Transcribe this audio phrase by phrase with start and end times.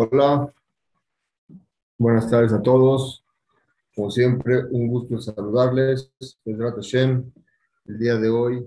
[0.00, 0.54] Hola,
[1.98, 3.24] buenas tardes a todos.
[3.96, 6.12] Como siempre, un gusto saludarles.
[6.44, 8.64] El día de hoy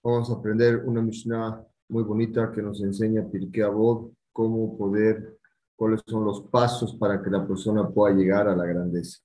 [0.00, 5.36] vamos a aprender una Mishnah muy bonita que nos enseña Pirkei Avot, cómo poder,
[5.74, 9.18] cuáles son los pasos para que la persona pueda llegar a la grandeza.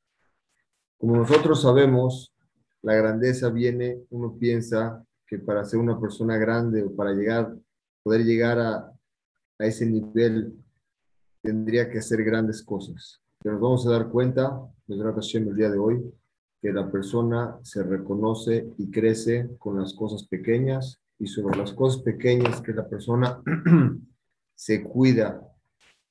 [0.98, 2.34] Como nosotros sabemos,
[2.82, 7.56] la grandeza viene, uno piensa que para ser una persona grande o para llegar,
[8.02, 8.92] poder llegar a,
[9.60, 10.58] a ese nivel
[11.42, 13.22] tendría que hacer grandes cosas.
[13.42, 16.04] Pero nos vamos a dar cuenta, el día de hoy,
[16.62, 22.02] que la persona se reconoce y crece con las cosas pequeñas y sobre las cosas
[22.02, 23.42] pequeñas que la persona
[24.56, 25.42] se cuida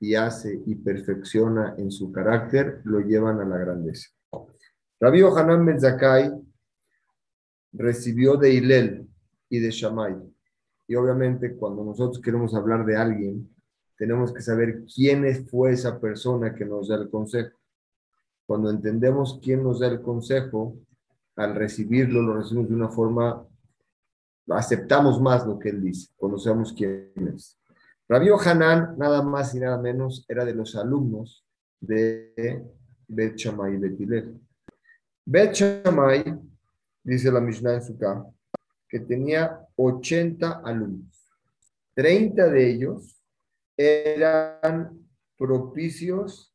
[0.00, 4.08] y hace y perfecciona en su carácter, lo llevan a la grandeza.
[5.00, 6.48] Rabbi Hanan Ben
[7.72, 9.08] recibió de Hilel
[9.48, 10.16] y de Shammai.
[10.86, 13.54] Y obviamente cuando nosotros queremos hablar de alguien,
[13.98, 17.58] tenemos que saber quién fue esa persona que nos da el consejo.
[18.46, 20.78] Cuando entendemos quién nos da el consejo,
[21.36, 23.44] al recibirlo, lo recibimos de una forma,
[24.48, 27.58] aceptamos más lo que él dice, conocemos quién es.
[28.08, 31.44] Rabio Hanan, nada más y nada menos, era de los alumnos
[31.80, 32.64] de
[33.08, 34.40] Bet Shammai y.
[35.26, 36.40] Bet Shammai,
[37.02, 37.98] dice la Mishnah en su
[38.88, 41.28] que tenía 80 alumnos.
[41.94, 43.17] 30 de ellos
[43.78, 46.52] eran propicios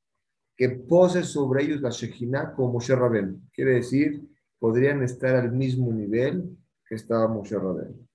[0.56, 3.50] que pose sobre ellos la Shejina como Moshe Rabén.
[3.54, 4.22] Quiere decir,
[4.60, 8.08] podrían estar al mismo nivel que estaba Moshe Rabén.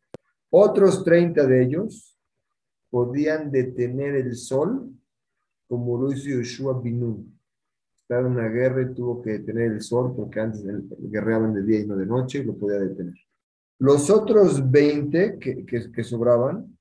[0.51, 2.17] Otros 30 de ellos
[2.91, 4.93] podían detener el sol,
[5.67, 7.39] como lo hizo Yoshua Binun.
[7.97, 10.63] Estaba en una guerra y tuvo que detener el sol porque antes
[10.99, 13.15] guerreaban de día y no de noche y lo podía detener.
[13.79, 16.79] Los otros 20 que, que, que sobraban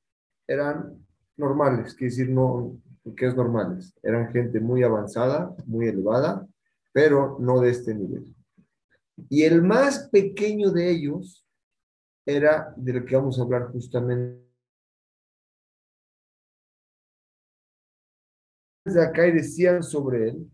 [0.47, 1.06] eran
[1.37, 2.81] normales, quiere decir, no,
[3.15, 3.93] que es normales.
[4.03, 6.45] Eran gente muy avanzada, muy elevada,
[6.91, 8.35] pero no de este nivel.
[9.29, 11.47] Y el más pequeño de ellos
[12.25, 14.45] era del que vamos a hablar justamente.
[18.85, 20.51] De acá y decían sobre él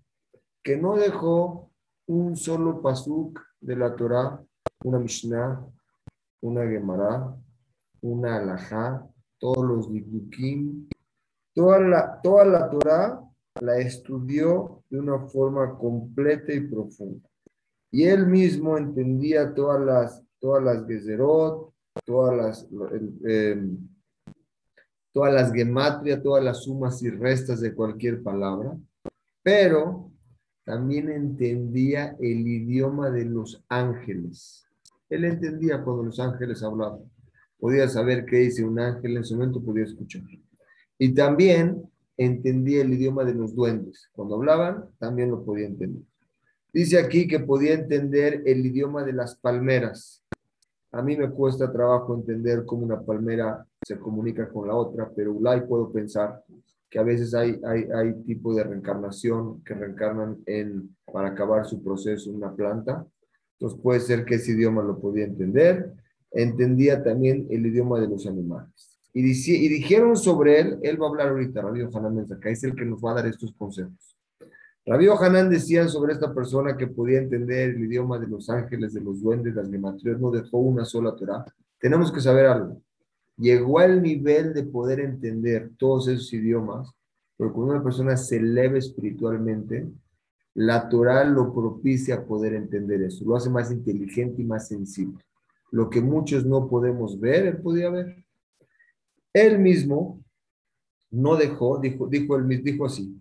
[0.63, 1.71] que no dejó
[2.07, 4.43] un solo pasuk de la Torah,
[4.83, 5.65] una Mishnah,
[6.41, 7.35] una Gemara,
[8.01, 9.07] una Alajá,
[9.43, 10.87] todos los Dibukim,
[11.53, 13.21] toda la, toda la Torah
[13.59, 17.27] la estudió de una forma completa y profunda.
[17.91, 21.73] Y él mismo entendía todas las, todas las Gezerot,
[22.05, 22.69] todas las,
[23.25, 23.77] em,
[25.11, 28.77] todas las gematria, todas las sumas y restas de cualquier palabra,
[29.43, 30.09] pero
[30.63, 34.65] también entendía el idioma de los ángeles.
[35.09, 37.12] Él entendía cuando los ángeles hablaban
[37.63, 40.21] podía saber qué dice un ángel, en su momento podía escuchar.
[40.97, 41.81] Y también
[42.17, 44.09] entendía el idioma de los duendes.
[44.11, 46.03] Cuando hablaban, también lo podía entender.
[46.73, 50.25] Dice aquí que podía entender el idioma de las palmeras.
[50.91, 55.31] A mí me cuesta trabajo entender cómo una palmera se comunica con la otra, pero
[55.31, 56.43] Ulay puedo pensar
[56.89, 61.81] que a veces hay, hay, hay tipo de reencarnación que reencarnan en, para acabar su
[61.81, 63.07] proceso una planta.
[63.53, 66.02] Entonces puede ser que ese idioma lo podía entender
[66.33, 68.93] entendía también el idioma de los animales.
[69.13, 72.83] Y, dijeron sobre él, él va a hablar ahorita, Rabbi Hanan acá es el que
[72.83, 74.17] nos va a dar estos consejos.
[74.85, 79.01] Rabbi Hanan decía sobre esta persona que podía entender el idioma de los ángeles, de
[79.01, 81.45] los duendes, las gematrias, no dejó una sola Torah.
[81.79, 82.81] Tenemos que saber algo.
[83.37, 86.89] Llegó al nivel de poder entender todos esos idiomas,
[87.37, 89.87] porque cuando una persona se eleva espiritualmente,
[90.55, 95.23] la Torah lo propicia poder entender eso, lo hace más inteligente y más sensible
[95.73, 98.23] lo que muchos no podemos ver, él podía ver.
[99.33, 100.23] Él mismo
[101.09, 103.19] no dejó, dijo, dijo, él, dijo así.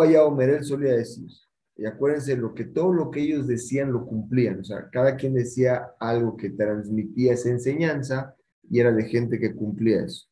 [0.00, 1.28] allá Omer, él solía decir,
[1.76, 5.34] y acuérdense, lo que, todo lo que ellos decían lo cumplían, o sea, cada quien
[5.34, 8.36] decía algo que transmitía esa enseñanza
[8.70, 10.28] y era de gente que cumplía eso.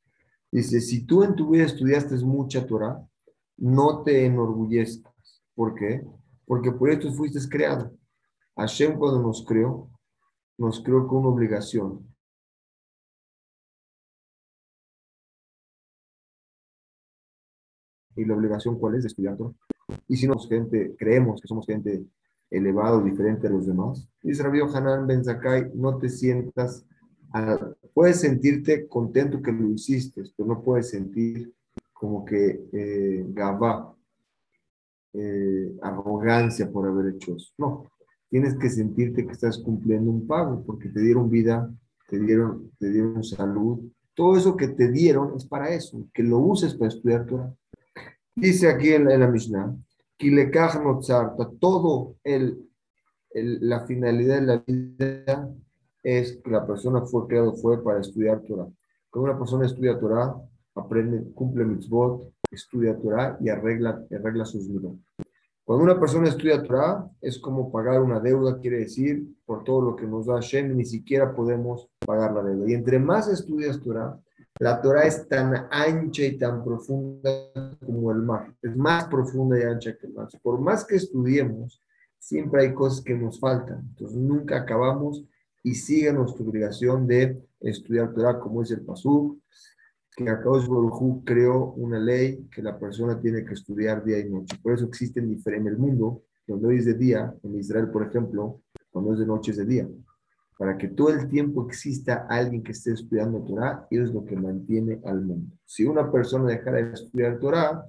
[0.52, 3.05] Dice, si tú en tu vida estudiaste mucha Torah,
[3.56, 5.43] no te enorgullezcas.
[5.52, 6.06] ¿Por qué?
[6.46, 7.93] Porque por esto fuiste creado.
[8.55, 9.90] Hashem cuando nos creó,
[10.60, 12.06] nos creó con una obligación.
[18.14, 19.04] ¿Y la obligación cuál es?
[19.04, 19.38] De estudiar
[20.06, 22.04] Y si nos gente, creemos que somos gente
[22.50, 24.06] elevado, diferente a los demás.
[24.22, 26.84] Dice Rabbi Hanan Ben Zakai, no te sientas,
[27.94, 31.54] puedes sentirte contento que lo hiciste, pero no puedes sentir
[31.94, 33.94] como que eh, gabá,
[35.14, 37.50] eh, arrogancia por haber hecho eso.
[37.56, 37.90] No,
[38.30, 41.70] tienes que sentirte que estás cumpliendo un pago, porque te dieron vida,
[42.08, 43.80] te dieron, te dieron salud.
[44.14, 47.52] Todo eso que te dieron es para eso, que lo uses para estudiar Torah.
[48.34, 49.76] Dice aquí en, la Mishnah,
[51.58, 52.68] todo el,
[53.32, 55.52] la finalidad de la vida
[56.02, 58.68] es que la persona fue creado fue para estudiar Torah.
[59.10, 60.34] Cuando una persona estudia Torah,
[60.74, 64.92] aprende, cumple mitzvot, estudia Torah y arregla, arregla sus vidas.
[65.70, 69.94] Cuando una persona estudia Torah, es como pagar una deuda, quiere decir, por todo lo
[69.94, 72.69] que nos da Hashem, ni siquiera podemos pagar la deuda.
[72.69, 74.19] Y entre más estudias Torah,
[74.58, 77.31] la Torah es tan ancha y tan profunda
[77.87, 78.52] como el mar.
[78.61, 80.26] Es más profunda y ancha que el mar.
[80.43, 81.81] Por más que estudiemos,
[82.19, 83.78] siempre hay cosas que nos faltan.
[83.90, 85.25] Entonces nunca acabamos
[85.62, 89.38] y sigue nuestra obligación de estudiar Torah, como es el Pasuk,
[90.16, 94.58] que Akadosh Baruj creó una ley que la persona tiene que estudiar día y noche.
[94.62, 98.62] Por eso existen en el mundo, donde hoy es de día, en Israel, por ejemplo,
[98.90, 99.88] cuando es de noche es de día
[100.60, 105.00] para que todo el tiempo exista alguien que esté estudiando Torah, es lo que mantiene
[105.06, 105.56] al mundo.
[105.64, 107.82] Si una persona dejara de estudiar Torah,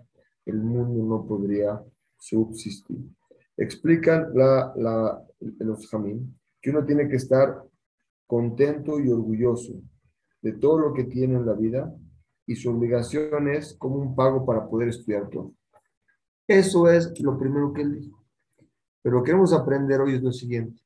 [0.46, 1.84] el mundo no podría
[2.18, 2.98] subsistir.
[3.58, 5.22] Explican la, la,
[5.60, 7.62] los jamín que uno tiene que estar
[8.26, 9.74] contento y orgulloso
[10.42, 11.94] de todo lo que tiene en la vida
[12.46, 15.54] y su obligación es como un pago para poder estudiar todo.
[16.48, 18.24] Eso es lo primero que él dijo.
[19.02, 20.82] Pero lo que queremos aprender hoy es lo siguiente.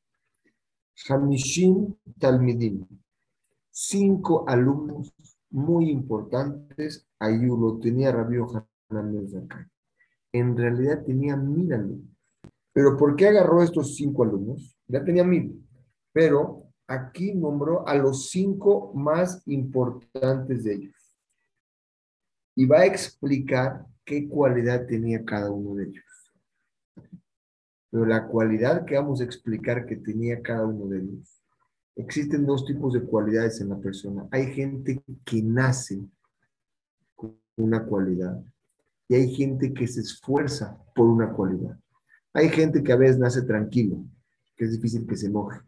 [1.10, 2.86] Hamishim Talmidim,
[3.70, 5.14] cinco alumnos
[5.50, 8.38] muy importantes, ahí lo tenía Rabbi
[8.90, 9.50] Hanan.
[10.32, 12.16] En realidad tenía mil alumnos.
[12.72, 14.78] Pero ¿por qué agarró estos cinco alumnos?
[14.88, 15.66] Ya tenía mil.
[16.12, 20.95] Pero aquí nombró a los cinco más importantes de ellos.
[22.56, 26.04] Y va a explicar qué cualidad tenía cada uno de ellos.
[27.90, 31.42] Pero la cualidad que vamos a explicar que tenía cada uno de ellos,
[31.96, 34.28] existen dos tipos de cualidades en la persona.
[34.32, 36.06] Hay gente que nace
[37.16, 38.44] con una cualidad
[39.08, 41.78] y hay gente que se esfuerza por una cualidad.
[42.34, 44.04] Hay gente que a veces nace tranquilo,
[44.58, 45.62] que es difícil que se enoje.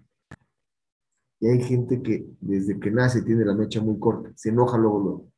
[1.39, 4.99] Y hay gente que desde que nace tiene la mecha muy corta, se enoja luego,
[4.99, 5.31] luego.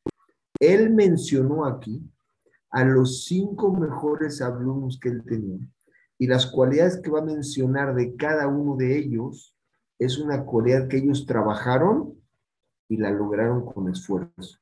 [0.59, 2.01] Él mencionó aquí
[2.69, 5.59] a los cinco mejores alumnos que él tenía
[6.17, 9.55] y las cualidades que va a mencionar de cada uno de ellos
[9.97, 12.13] es una cualidad que ellos trabajaron
[12.89, 14.59] y la lograron con esfuerzo.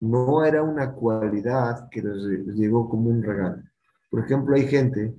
[0.00, 2.16] No era una cualidad que les,
[2.56, 3.62] llegó como un regalo.
[4.10, 5.14] Por ejemplo, hay gente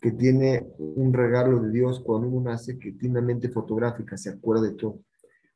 [0.00, 4.30] que tiene un regalo de Dios cuando uno nace, que tiene una mente fotográfica, se
[4.30, 5.00] acuerda de todo.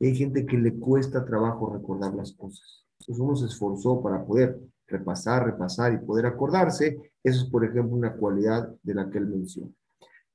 [0.01, 2.82] Hay gente que le cuesta trabajo recordar las cosas.
[3.03, 7.97] Entonces uno se esforzó para poder repasar, repasar y poder acordarse, eso es, por ejemplo,
[7.97, 9.71] una cualidad de la que él menciona.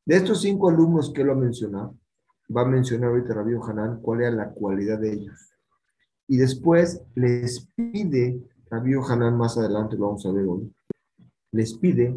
[0.05, 1.95] De estos cinco alumnos que él ha mencionado,
[2.55, 5.53] va a mencionar ahorita Rabbi Hanan cuál era la cualidad de ellos.
[6.27, 10.69] Y después les pide, Rabbi Hanan más adelante lo vamos a ver hoy,
[11.53, 12.15] les pide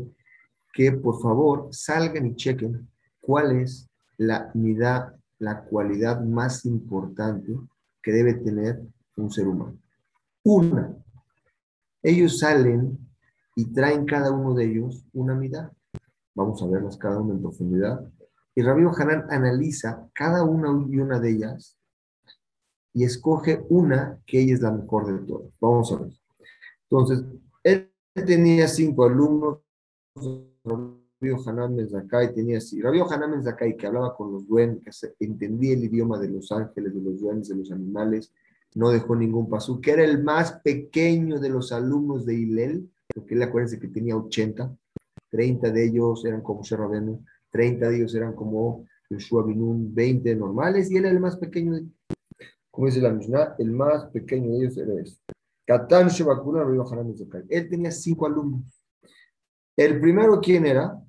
[0.72, 2.88] que por favor salgan y chequen
[3.20, 7.56] cuál es la unidad, la cualidad más importante
[8.02, 8.80] que debe tener
[9.16, 9.78] un ser humano.
[10.42, 10.96] Una,
[12.02, 12.98] ellos salen
[13.54, 15.70] y traen cada uno de ellos una mitad.
[16.34, 18.10] Vamos a verlas cada una en profundidad.
[18.54, 21.76] Y Rabbi Hanan analiza cada una y una de ellas
[22.92, 25.52] y escoge una que ella es la mejor de todas.
[25.60, 26.12] Vamos a ver.
[26.88, 27.24] Entonces,
[27.62, 29.58] él tenía cinco alumnos.
[30.64, 32.80] Rabbi Hanan Menzakai tenía así.
[32.80, 36.94] Rabbi Hanan Menzakai que hablaba con los duendes, que entendía el idioma de los ángeles,
[36.94, 38.32] de los duendes, de los animales,
[38.74, 43.34] no dejó ningún pasú, que era el más pequeño de los alumnos de Hillel, porque
[43.34, 44.74] él acuérdense que tenía 80,
[45.30, 50.90] 30 de ellos eran como Sherrabenu, 30 de ellos eran como Yoshua Binun, 20 normales,
[50.90, 51.86] y él era el más pequeño, de,
[52.70, 54.94] como dice la Mishnah, el más pequeño de ellos era
[56.08, 56.64] Shebakuna
[57.48, 58.62] Él tenía cinco alumnos.
[59.76, 61.00] El primero, ¿quién era?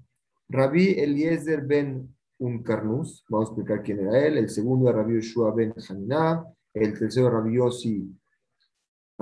[0.49, 4.37] Rabbi Eliezer ben Unkarnus, vamos a explicar quién era él.
[4.37, 8.17] El segundo era Rabbi Yoshua ben Haniná el tercero Rabbi Yossi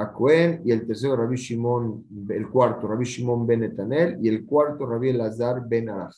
[0.08, 4.86] Cohen, y el tercero Rabbi Shimon, el cuarto Rabbi Shimon ben Etanel, y el cuarto
[4.86, 6.16] Rabbi Elazar ben Araj.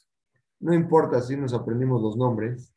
[0.59, 2.73] No importa si nos aprendimos los nombres,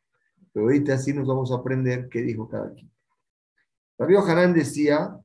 [0.51, 2.91] pero ahorita sí nos vamos a aprender qué dijo cada quien.
[3.97, 5.17] Rabbi Hanan decía,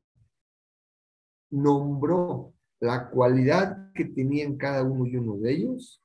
[1.50, 6.02] nombró la cualidad que tenían cada uno y uno de ellos,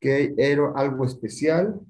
[0.00, 1.80] que era algo especial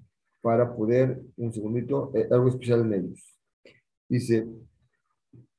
[0.40, 3.35] para poder, un segundito, eh, algo especial en ellos.
[4.08, 4.46] Dice,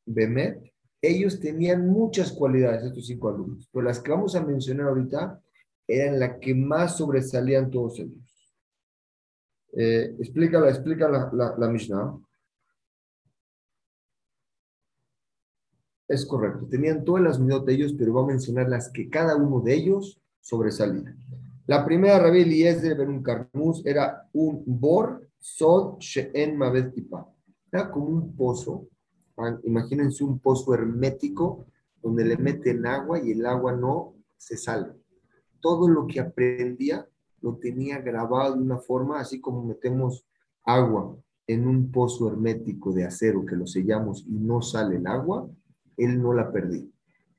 [0.06, 5.42] Bemet, ellos tenían muchas cualidades, estos cinco alumnos, pero las que vamos a mencionar ahorita
[5.88, 8.28] eran las que más sobresalían todos ellos.
[9.74, 12.18] Eh, explica explica la, la, Mishnah.
[16.08, 19.36] Es correcto, tenían todas las unidades de ellos, pero va a mencionar las que cada
[19.36, 21.16] uno de ellos sobresalía.
[21.68, 26.94] La primera Rabbi Eliezer Ben un Carnús era un bor sod she'en mavet
[27.72, 28.88] Era como un pozo,
[29.64, 31.66] imagínense un pozo hermético
[32.02, 34.94] donde le meten agua y el agua no se sale.
[35.60, 37.08] Todo lo que aprendía
[37.42, 40.26] lo tenía grabado de una forma, así como metemos
[40.64, 45.50] agua en un pozo hermético de acero que lo sellamos y no sale el agua,
[45.96, 46.86] él no la perdía.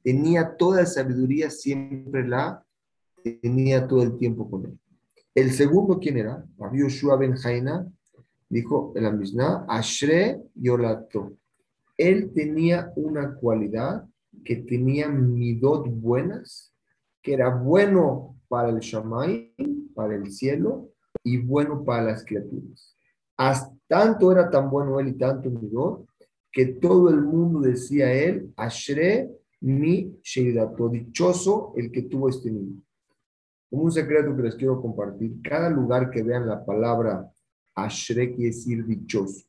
[0.03, 2.65] Tenía toda sabiduría, siempre la
[3.23, 4.79] tenía todo el tiempo con él.
[5.35, 6.45] El segundo, ¿quién era?
[6.59, 6.81] Rabbi
[7.19, 7.87] Ben Jaina,
[8.49, 11.33] dijo la Mishnah, Ashre Yolato.
[11.97, 14.05] Él tenía una cualidad
[14.45, 16.73] que tenía midot buenas,
[17.23, 19.55] que era bueno para el Shamay,
[19.95, 20.91] para el cielo,
[21.23, 22.95] y bueno para las criaturas.
[23.37, 26.07] Hasta tanto era tan bueno él y tanto midot,
[26.53, 32.83] que todo el mundo decía él, Ashre mi Sheidato, dichoso el que tuvo este niño.
[33.69, 37.31] Como un secreto que les quiero compartir, cada lugar que vean la palabra
[37.85, 39.47] Ashre quiere decir dichoso.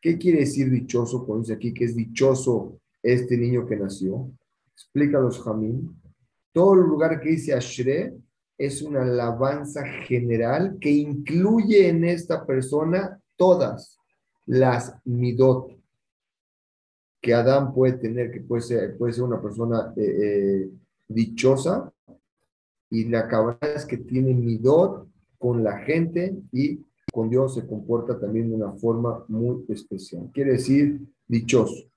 [0.00, 1.24] ¿Qué quiere decir dichoso?
[1.24, 4.30] Cuando dice aquí que es dichoso este niño que nació.
[4.72, 5.96] Explica los Jamín.
[6.52, 8.14] Todo el lugar que dice Ashre
[8.58, 13.98] es una alabanza general que incluye en esta persona todas
[14.46, 15.72] las midot
[17.20, 20.70] que Adán puede tener, que puede ser, puede ser una persona eh, eh,
[21.08, 21.92] dichosa,
[22.90, 25.08] y la cabra es que tiene midot
[25.38, 26.80] con la gente y
[27.12, 30.30] con Dios se comporta también de una forma muy especial.
[30.32, 31.88] Quiere decir dichoso.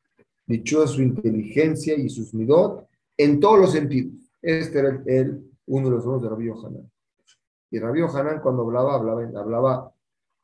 [0.46, 4.14] Dichoso su inteligencia y sus midot en todos los sentidos.
[4.42, 6.92] Este era el, uno de los nombres de Rabbi Hanan.
[7.72, 9.94] Y Rabbi Hanan cuando hablaba, hablaba, hablaba,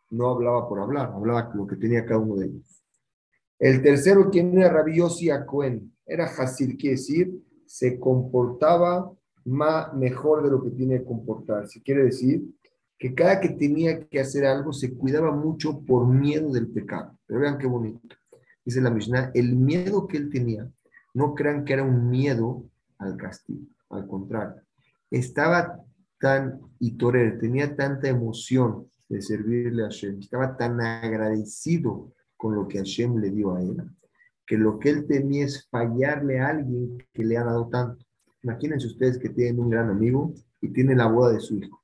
[0.10, 2.84] no hablaba por hablar, hablaba lo que tenía cada uno de ellos.
[3.60, 7.32] El tercero, quien era Rabbi Yossi Cohen, era Hasid, quiere decir,
[7.66, 9.12] se comportaba
[9.46, 11.82] más, mejor de lo que tiene que comportarse.
[11.84, 12.44] Quiere decir
[13.02, 17.18] que cada que tenía que hacer algo se cuidaba mucho por miedo del pecado.
[17.26, 18.16] Pero vean qué bonito.
[18.64, 20.72] Dice la Mishnah, el miedo que él tenía,
[21.16, 22.64] no crean que era un miedo
[23.00, 24.62] al castigo, al contrario.
[25.10, 25.84] Estaba
[26.20, 32.78] tan itorer, tenía tanta emoción de servirle a Hashem, estaba tan agradecido con lo que
[32.78, 33.82] Hashem le dio a él,
[34.46, 38.06] que lo que él temía es fallarle a alguien que le ha dado tanto.
[38.44, 41.81] Imagínense ustedes que tienen un gran amigo y tienen la boda de su hijo.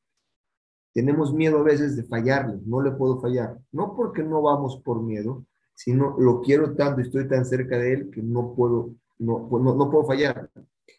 [0.98, 3.60] Tenemos miedo a veces de fallarle, no le puedo fallar.
[3.72, 7.94] No porque no vamos por miedo, sino lo quiero tanto y estoy tan cerca de
[7.94, 10.50] él que no puedo, no, no, no puedo fallar.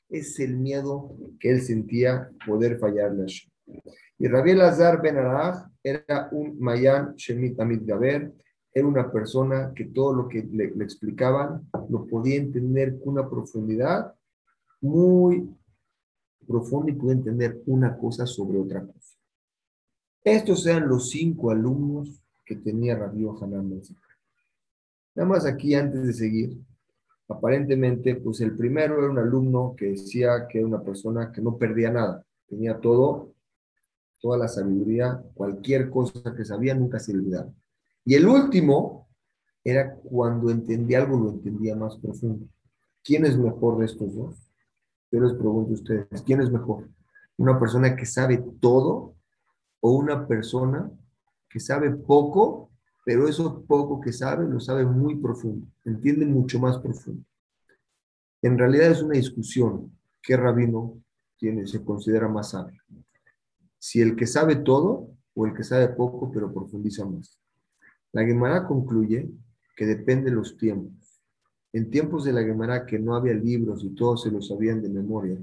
[0.08, 3.74] Es el miedo que él sentía poder fallarle a
[4.20, 8.32] Y Rabbi Azar Ben Araj era un Mayan Shemit Amit Gaber,
[8.72, 13.28] era una persona que todo lo que le, le explicaban lo podía entender con una
[13.28, 14.14] profundidad
[14.80, 15.52] muy
[16.46, 19.17] profundo y puede entender una cosa sobre otra cosa.
[20.34, 23.80] Estos eran los cinco alumnos que tenía Rabbi Hanan
[25.14, 26.58] Nada más aquí, antes de seguir,
[27.28, 31.56] aparentemente, pues el primero era un alumno que decía que era una persona que no
[31.56, 33.32] perdía nada, tenía todo,
[34.20, 37.50] toda la sabiduría, cualquier cosa que sabía nunca se olvidaba.
[38.04, 39.08] Y el último
[39.64, 42.46] era cuando entendía algo, lo entendía más profundo.
[43.02, 44.36] ¿Quién es mejor de estos dos?
[45.10, 46.86] Yo les pregunto a ustedes, ¿quién es mejor?
[47.38, 49.14] ¿Una persona que sabe todo
[49.80, 50.90] o una persona
[51.48, 52.70] que sabe poco,
[53.04, 57.24] pero eso poco que sabe lo sabe muy profundo, entiende mucho más profundo?
[58.42, 59.92] En realidad es una discusión.
[60.22, 61.00] ¿Qué rabino
[61.36, 62.82] tiene, se considera más sabio?
[63.78, 67.38] Si el que sabe todo o el que sabe poco, pero profundiza más.
[68.12, 69.30] La Gemara concluye
[69.76, 71.22] que depende de los tiempos.
[71.72, 74.88] En tiempos de la Gemara que no había libros y todos se lo sabían de
[74.88, 75.38] memoria,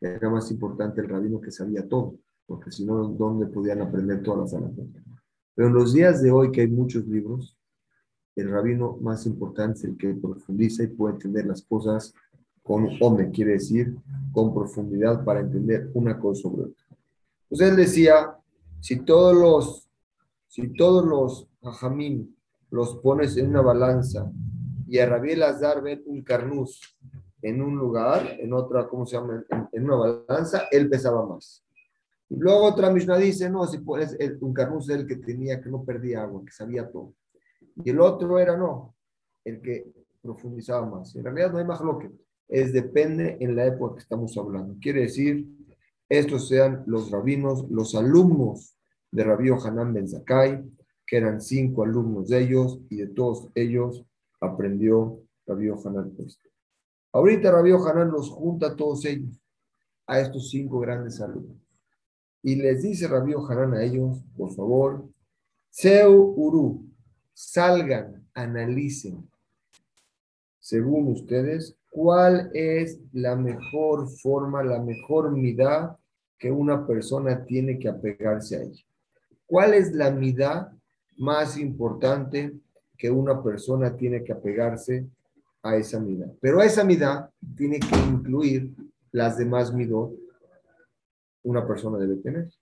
[0.00, 2.16] era más importante el rabino que sabía todo,
[2.48, 4.86] porque si no, ¿dónde podían aprender todas las alhajas?
[5.54, 7.56] Pero en los días de hoy que hay muchos libros,
[8.34, 12.14] el rabino más importante es el que profundiza y puede entender las cosas
[12.62, 13.94] con hombre, quiere decir
[14.32, 16.84] con profundidad para entender una cosa sobre otra.
[17.42, 18.36] Entonces él decía,
[18.80, 19.88] si todos los,
[20.46, 22.28] si todos los hajamim
[22.70, 24.30] los pones en una balanza
[24.86, 26.80] y a Rabbi Lazar ven un carnuz
[27.42, 29.44] en un lugar, en otra, ¿cómo se llama?
[29.72, 31.62] En, una balanza, él pesaba más.
[32.30, 35.84] Y luego otra Mishnah dice, no, si pones un carnuz el que tenía, que no
[35.84, 37.14] perdía agua, que sabía todo.
[37.76, 38.94] Y el otro era no,
[39.44, 41.14] el que profundizaba más.
[41.16, 42.10] En realidad no hay más lo que
[42.48, 44.76] es depende en la época que estamos hablando.
[44.80, 45.46] Quiere decir,
[46.08, 48.76] estos sean los rabinos, los alumnos
[49.10, 50.64] de Rabbi Hanan Ben Zakai,
[51.06, 54.04] que eran cinco alumnos de ellos, y de todos ellos
[54.40, 56.48] aprendió Rabbi Hanan esto.
[57.12, 59.40] Ahorita Rabbi Hanan los junta a todos ellos,
[60.06, 61.67] a estos cinco grandes alumnos.
[62.42, 65.08] Y les dice Rabí Hanan a ellos, por favor,
[65.70, 66.84] Seu Uru,
[67.34, 69.28] salgan, analicen,
[70.58, 75.98] según ustedes, cuál es la mejor forma, la mejor midá
[76.38, 78.84] que una persona tiene que apegarse a ella.
[79.46, 80.72] ¿Cuál es la midá
[81.16, 82.52] más importante
[82.96, 85.06] que una persona tiene que apegarse
[85.62, 86.26] a esa midá?
[86.40, 88.74] Pero esa midá tiene que incluir
[89.10, 90.12] las demás midot
[91.48, 92.52] una persona debe tener.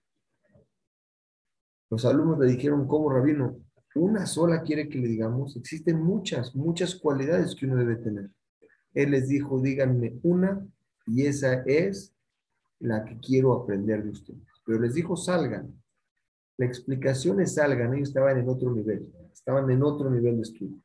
[1.91, 3.61] Los alumnos le dijeron, ¿cómo, rabino?
[3.97, 8.31] Una sola quiere que le digamos, existen muchas, muchas cualidades que uno debe tener.
[8.95, 10.65] Él les dijo, díganme una
[11.07, 12.15] y esa es
[12.79, 14.43] la que quiero aprender de ustedes.
[14.65, 15.75] Pero les dijo, salgan.
[16.57, 20.81] La explicación es salgan, ellos estaban en otro nivel, estaban en otro nivel de estudio.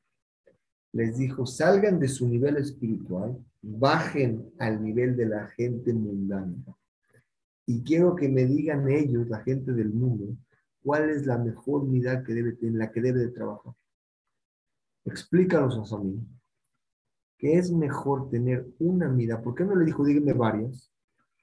[0.94, 6.56] Les dijo, salgan de su nivel espiritual, bajen al nivel de la gente mundana.
[7.66, 10.36] Y quiero que me digan ellos, la gente del mundo,
[10.84, 13.74] cuál es la mejor unidad que debe tener, la que debe de trabajar.
[15.06, 16.20] Explícanos a mí
[17.42, 19.42] que es mejor tener una mida.
[19.42, 20.92] ¿Por qué no le dijo, díganme varias?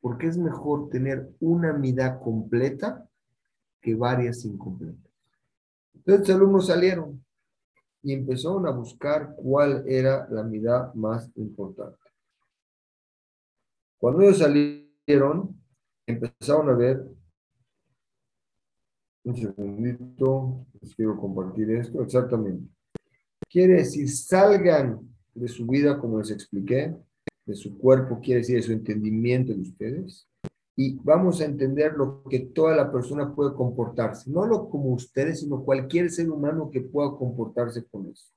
[0.00, 3.04] Porque es mejor tener una mida completa
[3.80, 5.12] que varias incompletas.
[5.94, 7.24] Entonces los alumnos salieron
[8.00, 11.98] y empezaron a buscar cuál era la mida más importante.
[13.98, 15.57] Cuando ellos salieron,
[16.08, 17.04] empezaron a ver
[19.24, 22.02] un segundito, les quiero compartir esto.
[22.02, 22.66] Exactamente.
[23.48, 25.00] Quiere decir, salgan
[25.34, 26.96] de su vida, como les expliqué,
[27.44, 30.28] de su cuerpo, quiere decir de su entendimiento de ustedes.
[30.76, 35.40] Y vamos a entender lo que toda la persona puede comportarse, no lo como ustedes,
[35.40, 38.32] sino cualquier ser humano que pueda comportarse con eso.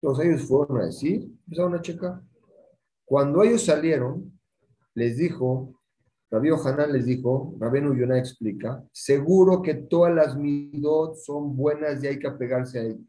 [0.00, 2.22] Entonces ellos fueron a decir, empezaron a checar.
[3.04, 4.38] Cuando ellos salieron,
[4.94, 5.74] les dijo
[6.32, 12.06] Rabbi Hanan les dijo, Rabenu Yonah explica, seguro que todas las midot son buenas y
[12.06, 13.00] hay que apegarse a ellas,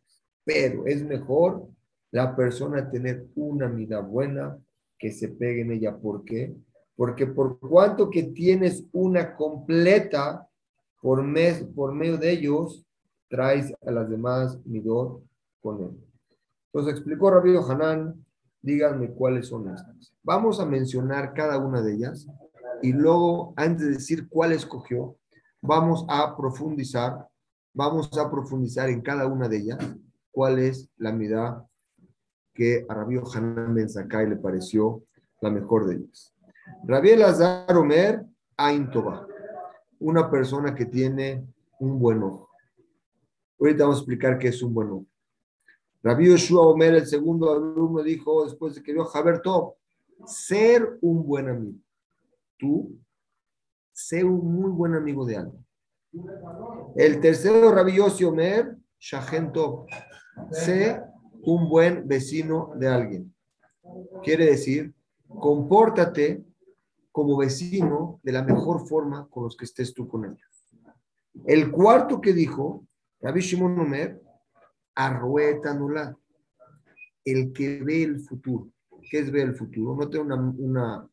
[0.44, 1.66] pero es mejor
[2.12, 4.60] la persona tener una mida buena
[5.00, 5.96] que se pegue en ella.
[5.98, 6.54] ¿Por qué?
[6.98, 10.46] Porque por cuanto que tienes una completa,
[11.02, 12.86] por, mes, por medio de ellos,
[13.30, 15.24] traes a las demás midot
[15.62, 15.92] con él.
[16.74, 18.26] Entonces explicó Rabbi Hanan,
[18.64, 20.14] díganme cuáles son estas.
[20.24, 22.28] Vamos a mencionar cada una de ellas
[22.82, 25.18] y luego, antes de decir cuál escogió,
[25.62, 27.28] vamos a profundizar,
[27.74, 29.80] vamos a profundizar en cada una de ellas,
[30.32, 31.68] cuál es la mirada
[32.54, 35.04] que a Rabí Hanan Ben Sakai le pareció
[35.42, 36.34] la mejor de ellas.
[36.86, 38.26] Rabí Elazar Omer
[38.58, 39.28] Aintoba,
[40.00, 41.46] una persona que tiene
[41.80, 42.50] un buen ojo.
[43.60, 45.06] Ahorita vamos a explicar qué es un buen ojo.
[46.04, 49.08] Rabí Yoshua Omer, el segundo alumno, dijo después de que vio
[50.26, 51.84] ser un buen amigo
[52.64, 52.98] tú
[53.92, 55.66] sé un muy buen amigo de alguien.
[56.96, 59.86] El tercero, Rabbi Yossi Omer, Shahento,
[60.52, 61.02] sé
[61.44, 63.36] un buen vecino de alguien.
[64.24, 64.94] Quiere decir,
[65.28, 66.44] compórtate
[67.12, 70.66] como vecino de la mejor forma con los que estés tú con ellos.
[71.46, 72.86] El cuarto que dijo,
[73.20, 74.23] Rabbi Shimon Omer,
[74.96, 75.78] arrueta
[77.26, 78.70] el que ve el futuro.
[79.10, 79.96] ¿Qué es ver el futuro?
[79.96, 81.10] No tengo una, una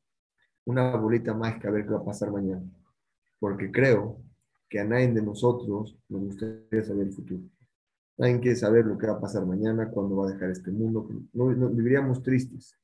[0.70, 2.62] una bolita mágica a ver qué va a pasar mañana.
[3.38, 4.20] Porque creo
[4.68, 7.42] que a nadie de nosotros nos gustaría saber el futuro.
[8.16, 11.08] Nadie quiere saber lo que va a pasar mañana, cuándo va a dejar este mundo.
[11.32, 12.74] No, viviríamos tristes.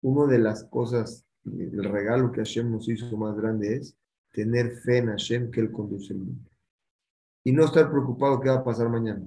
[0.00, 3.96] Una de las cosas, el regalo que Hashem nos hizo más grande es
[4.32, 6.50] tener fe en Hashem que Él conduce el mundo.
[7.42, 9.26] Y no estar preocupado qué va a pasar mañana.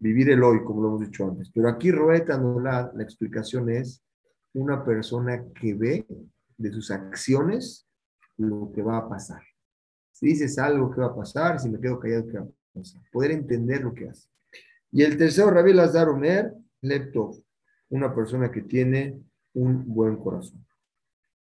[0.00, 1.50] Vivir el hoy, como lo hemos dicho antes.
[1.52, 4.02] Pero aquí Roeta la explicación es
[4.54, 6.06] una persona que ve
[6.56, 7.86] de sus acciones
[8.36, 9.42] lo que va a pasar.
[10.12, 11.60] Si dices algo, ¿qué va a pasar?
[11.60, 13.02] Si me quedo callado, ¿qué va a pasar?
[13.12, 14.28] Poder entender lo que hace.
[14.90, 17.32] Y el tercero, Rabbi Lazar Omer, Lepto,
[17.90, 19.20] una persona que tiene
[19.54, 20.64] un buen corazón.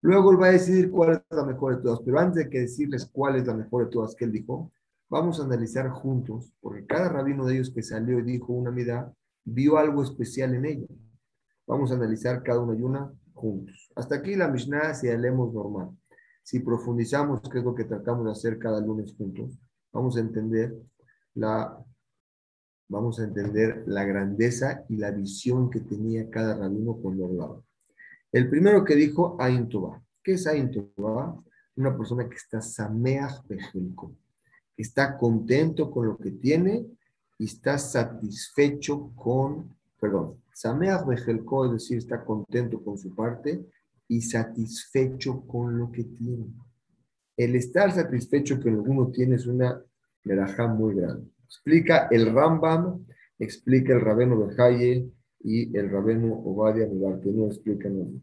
[0.02, 2.60] Luego él va a decidir cuál es la mejor de todas, pero antes de que
[2.60, 4.72] decirles cuál es la mejor de todas que él dijo,
[5.12, 9.12] vamos a analizar juntos, porque cada rabino de ellos que salió y dijo una mida,
[9.44, 10.86] vio algo especial en ella.
[11.66, 13.92] Vamos a analizar cada una y una juntos.
[13.94, 15.90] Hasta aquí la Mishnah si leemos normal.
[16.42, 19.60] Si profundizamos, que es lo que tratamos de hacer cada lunes juntos,
[19.92, 20.74] vamos a entender
[21.34, 21.78] la,
[22.88, 27.62] vamos a entender la grandeza y la visión que tenía cada rabino cuando hablaba.
[28.32, 29.68] El primero que dijo, Ain
[30.22, 30.70] ¿Qué es Ain
[31.76, 34.31] Una persona que está sameach bejelko, que
[34.76, 36.86] está contento con lo que tiene
[37.38, 43.64] y está satisfecho con, perdón, Sameach Bejelko, es decir, está contento con su parte
[44.08, 46.46] y satisfecho con lo que tiene.
[47.36, 49.82] El estar satisfecho que uno tiene es una
[50.24, 51.28] verajá muy grande.
[51.44, 53.04] Explica el Rambam,
[53.38, 55.08] explica el Rabeno Bejaye
[55.40, 58.22] y el Rabeno Mibar, que no explican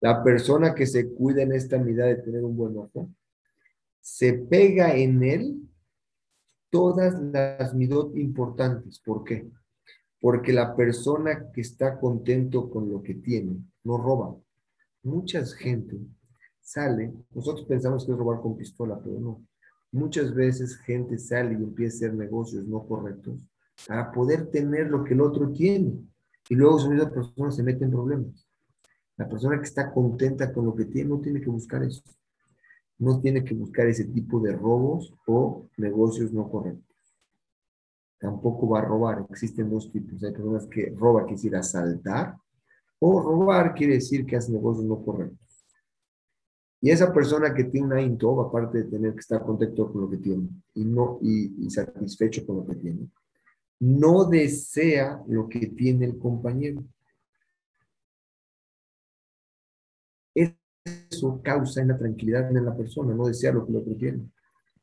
[0.00, 3.08] La persona que se cuida en esta medida de tener un buen ojo,
[4.00, 5.56] se pega en él
[6.72, 8.98] todas las midot importantes.
[8.98, 9.46] ¿Por qué?
[10.18, 14.34] Porque la persona que está contento con lo que tiene no roba.
[15.02, 15.98] Mucha gente
[16.62, 19.42] sale, nosotros pensamos que es robar con pistola, pero no.
[19.90, 23.46] Muchas veces gente sale y empieza a hacer negocios no correctos
[23.86, 25.92] para poder tener lo que el otro tiene.
[26.48, 28.48] Y luego esa persona se mete en problemas.
[29.18, 32.02] La persona que está contenta con lo que tiene no tiene que buscar eso
[33.02, 36.96] no tiene que buscar ese tipo de robos o negocios no correctos.
[38.20, 39.26] Tampoco va a robar.
[39.28, 40.22] Existen dos tipos.
[40.22, 42.36] Hay personas que roba quiere decir asaltar
[43.00, 45.38] o robar quiere decir que hace negocios no correctos.
[46.80, 50.10] Y esa persona que tiene una into, aparte de tener que estar contento con lo
[50.10, 53.08] que tiene y, no, y, y satisfecho con lo que tiene,
[53.80, 56.84] no desea lo que tiene el compañero.
[60.84, 64.28] Eso causa en la tranquilidad en la persona, no desea lo que el otro tiene.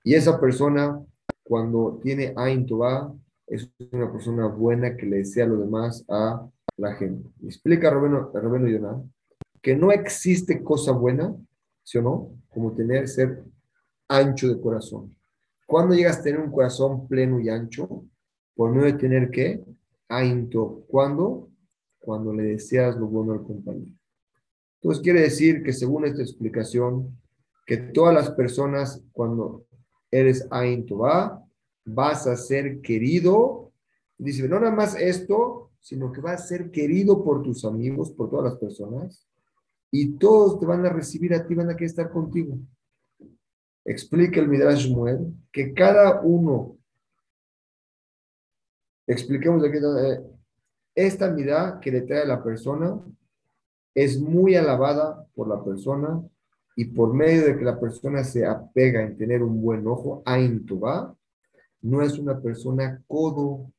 [0.03, 0.99] Y esa persona,
[1.43, 3.13] cuando tiene Ain Tová,
[3.47, 7.29] es una persona buena que le desea lo demás a la gente.
[7.43, 9.01] Explica Rabeno, Rabeno Yonah
[9.61, 11.35] que no existe cosa buena,
[11.83, 12.31] ¿sí o no?
[12.49, 13.43] Como tener, ser
[14.07, 15.15] ancho de corazón.
[15.67, 18.05] ¿Cuándo llegas a tener un corazón pleno y ancho?
[18.55, 19.63] Por no de tener que
[20.07, 20.85] Ainto.
[20.87, 21.49] ¿Cuándo?
[21.99, 23.98] Cuando le deseas lo bueno al compañero.
[24.81, 27.19] Entonces quiere decir que según esta explicación,
[27.65, 29.65] que todas las personas cuando
[30.09, 30.85] eres Ain
[31.85, 33.71] vas a ser querido,
[34.17, 38.29] dice, no nada más esto, sino que vas a ser querido por tus amigos, por
[38.29, 39.27] todas las personas,
[39.91, 42.57] y todos te van a recibir a ti, van a querer estar contigo.
[43.83, 46.77] Explica el Midrash Shmuel que cada uno,
[49.07, 50.21] expliquemos aquí, eh,
[50.95, 53.01] esta mirada que le trae a la persona
[53.93, 56.21] es muy alabada por la persona
[56.75, 60.65] y por medio de que la persona se apega en tener un buen ojo, Ain
[61.81, 63.71] no es una persona codo.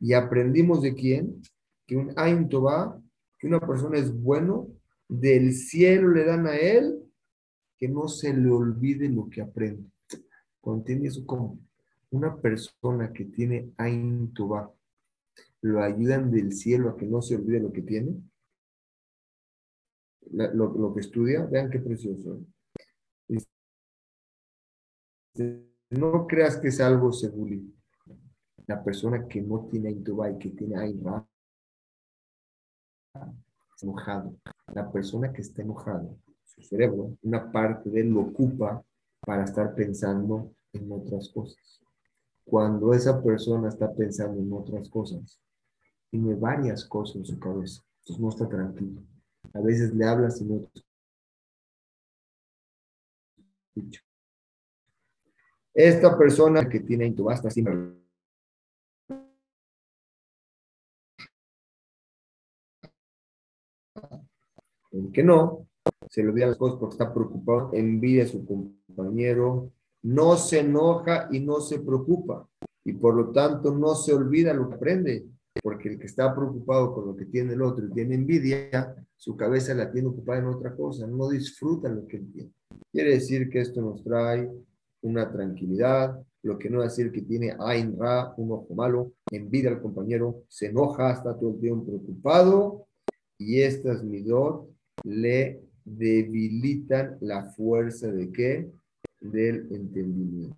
[0.00, 1.42] Y aprendimos de quién?
[1.86, 4.68] Que un Ain que una persona es bueno,
[5.08, 6.98] del cielo le dan a él,
[7.76, 9.84] que no se le olvide lo que aprende.
[10.60, 11.58] Contiene eso como
[12.10, 14.32] una persona que tiene Ain
[15.60, 18.16] lo ayudan del cielo a que no se olvide lo que tiene
[20.32, 22.40] lo, que estudia, vean qué precioso.
[25.90, 27.56] No creas que es algo seguro.
[28.66, 31.26] La persona que no tiene y que tiene está
[33.80, 34.36] enojado.
[34.74, 38.84] La persona que está enojado, su cerebro, una parte de él lo ocupa
[39.20, 41.80] para estar pensando en otras cosas.
[42.44, 45.40] Cuando esa persona está pensando en otras cosas,
[46.10, 49.02] tiene varias cosas en su cabeza, entonces no está tranquilo.
[49.58, 50.70] A veces le hablas y no
[55.74, 57.98] Esta persona que tiene intubasta sin el
[65.12, 65.68] que no,
[66.08, 71.28] se le olvida las cosas porque está preocupado, envidia a su compañero, no se enoja
[71.30, 72.48] y no se preocupa,
[72.84, 75.26] y por lo tanto no se olvida lo que aprende,
[75.62, 79.36] porque el que está preocupado con lo que tiene el otro y tiene envidia, su
[79.36, 82.52] cabeza la tiene ocupada en otra cosa, no disfruta lo que él tiene.
[82.92, 84.50] Quiere decir que esto nos trae
[85.02, 89.70] una tranquilidad, lo que no es decir que tiene Ain Ra, un ojo malo, envidia
[89.70, 92.86] al compañero, se enoja, está todo el tiempo preocupado,
[93.38, 94.68] y estas midot
[95.04, 98.70] le debilitan la fuerza de qué?
[99.20, 100.56] Del entendimiento.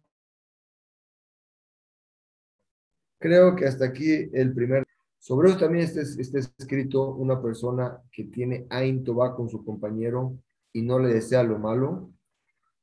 [3.18, 4.86] Creo que hasta aquí el primer
[5.20, 6.00] sobre eso también está,
[6.38, 10.38] escrito una persona que tiene Ain Toba con su compañero
[10.72, 12.10] y no le desea lo malo.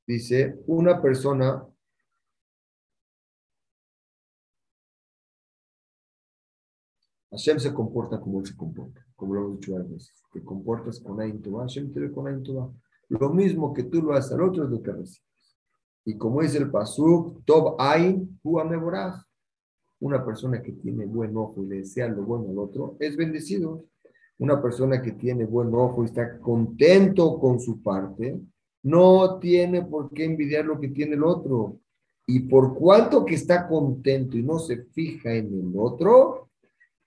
[0.05, 1.67] Dice, una persona
[7.31, 10.13] Hashem se comporta como él se comporta, como lo hemos dicho veces.
[10.31, 12.71] Te comportas con Ain Toba, Hashem te ve con Ain Toba.
[13.09, 15.57] Lo mismo que tú lo haces al otro es lo que recibes.
[16.05, 19.26] Y como dice el Pasuk, Tob Ain, Hu Ameborah
[19.99, 23.85] una persona que tiene buen ojo y le desea lo bueno al otro, es bendecido.
[24.39, 28.39] Una persona que tiene buen ojo y está contento con su parte,
[28.83, 31.79] no tiene por qué envidiar lo que tiene el otro.
[32.27, 36.49] Y por cuanto que está contento y no se fija en el otro,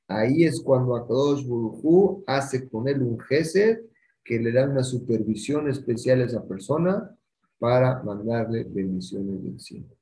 [0.09, 3.81] ahí es cuando Akadosh Burujú hace con él un gesed
[4.25, 7.17] que le dan una supervisión especial a esa persona
[7.59, 10.00] para mandarle bendiciones del cielo.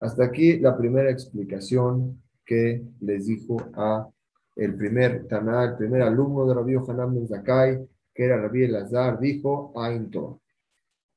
[0.00, 4.08] Hasta aquí la primera explicación que les dijo a
[4.56, 9.18] el primer Taná, el primer alumno de Rabbi Hanan Ben Zakai, que era Rabbi Elazar,
[9.20, 10.10] dijo Ain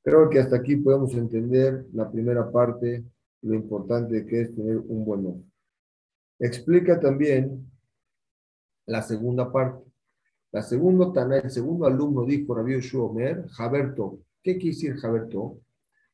[0.04, 3.04] Creo que hasta aquí podemos entender la primera parte,
[3.42, 5.48] lo importante que es tener un buen nombre.
[6.38, 7.70] Explica también
[8.86, 9.84] la segunda parte.
[10.50, 14.18] La segunda Taná, el segundo alumno dijo Rabbi Omer, Jaberto.
[14.42, 15.58] ¿Qué quiere decir Jaberto?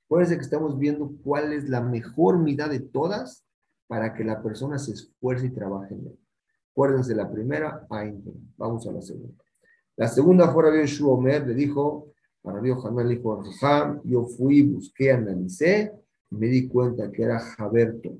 [0.08, 3.44] Puede que estamos viendo cuál es la mejor mitad de todas
[3.86, 6.18] para que la persona se esfuerce y trabaje en él.
[6.72, 7.86] Acuérdense, la primera,
[8.56, 9.44] Vamos a la segunda.
[9.96, 12.12] La segunda fue Rabbi Omer, le dijo,
[12.44, 13.42] a Rabbi Hanan le dijo,
[14.04, 15.92] yo fui, busqué, analicé,
[16.30, 18.16] me di cuenta que era Jaberto.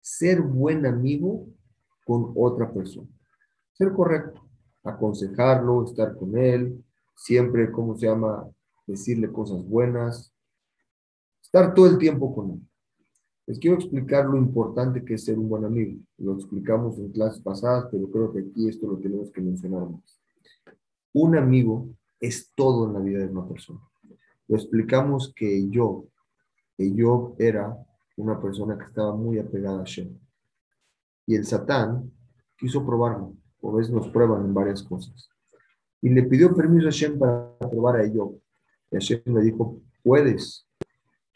[0.00, 1.46] Ser buen amigo
[2.06, 3.08] con otra persona.
[3.72, 4.40] Ser correcto,
[4.84, 6.82] aconsejarlo, estar con él,
[7.16, 8.48] siempre, ¿cómo se llama?
[8.86, 10.32] Decirle cosas buenas,
[11.46, 12.60] estar todo el tiempo con él.
[13.46, 16.00] Les quiero explicar lo importante que es ser un buen amigo.
[16.18, 20.20] Lo explicamos en clases pasadas, pero creo que aquí esto lo tenemos que mencionar más.
[21.12, 21.88] Un amigo
[22.20, 23.80] es todo en la vida de una persona.
[24.48, 26.06] Lo explicamos que yo,
[26.76, 27.76] que yo era
[28.16, 30.18] una persona que estaba muy apegada a Shem.
[31.26, 32.10] Y el Satán
[32.58, 33.34] quiso probarlo.
[33.60, 35.28] Por veces nos prueban en varias cosas.
[36.02, 38.34] Y le pidió permiso a Shem para probar a ello.
[38.90, 40.66] Y Hashem le dijo, puedes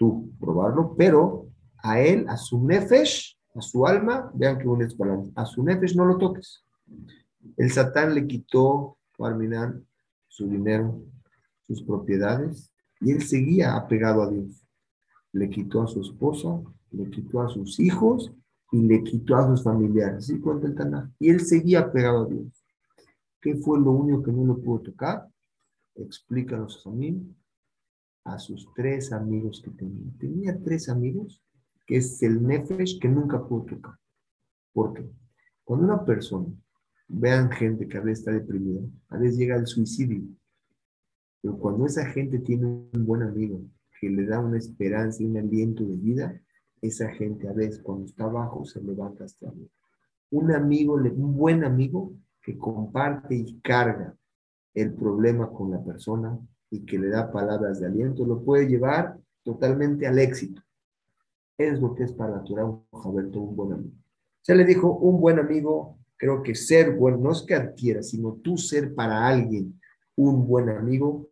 [0.00, 1.46] tú probarlo, pero
[1.82, 5.94] a él, a su nefesh, a su alma, vean que unes palabras, a su nefesh
[5.94, 6.64] no lo toques.
[7.58, 9.86] El Satán le quitó, Arminan,
[10.26, 11.02] su dinero,
[11.66, 14.66] sus propiedades, y él seguía apegado a Dios.
[15.32, 16.48] Le quitó a su esposa,
[16.92, 18.32] le quitó a sus hijos
[18.72, 20.24] y le quitó a sus familiares.
[20.24, 21.12] ¿Sí cuenta el?
[21.18, 22.64] Y él seguía apegado a Dios.
[23.42, 25.28] ¿Qué fue lo único que no le pudo tocar?
[25.94, 27.22] Explícanos a mí,
[28.32, 30.12] a sus tres amigos que tenía.
[30.18, 31.42] Tenía tres amigos
[31.86, 33.94] que es el nefesh que nunca pudo tocar.
[34.72, 35.10] ¿Por qué?
[35.64, 36.48] Cuando una persona,
[37.08, 40.22] vean gente que a veces está deprimida, a veces llega al suicidio,
[41.40, 43.62] pero cuando esa gente tiene un buen amigo
[44.00, 46.40] que le da una esperanza y un aliento de vida,
[46.80, 49.68] esa gente a veces cuando está abajo se levanta hasta arriba.
[50.30, 52.12] Un amigo, un buen amigo
[52.42, 54.16] que comparte y carga
[54.74, 56.38] el problema con la persona
[56.70, 60.62] y que le da palabras de aliento, lo puede llevar totalmente al éxito
[61.60, 63.94] es lo que es para la Torah un buen amigo.
[64.40, 68.38] Se le dijo, un buen amigo, creo que ser bueno, no es que adquiera, sino
[68.42, 69.78] tú ser para alguien
[70.16, 71.28] un buen amigo,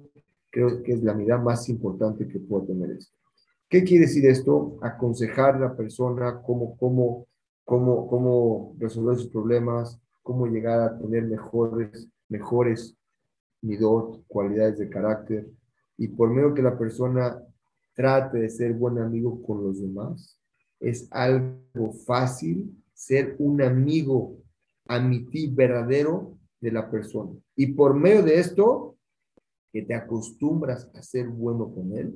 [0.51, 3.17] creo que es la mirada más importante que puede tener esto.
[3.69, 4.77] ¿Qué quiere decir esto?
[4.83, 7.27] Aconsejar a la persona cómo, cómo,
[7.65, 12.98] cómo, cómo resolver sus problemas, cómo llegar a tener mejores, mejores
[13.63, 15.49] midot, cualidades de carácter,
[15.97, 17.43] y por medio que la persona
[17.95, 20.41] trate de ser buen amigo con los demás.
[20.79, 24.39] Es algo fácil ser un amigo
[24.87, 27.33] amití verdadero de la persona.
[27.57, 28.97] Y por medio de esto,
[29.73, 32.15] que te acostumbras a ser bueno con él,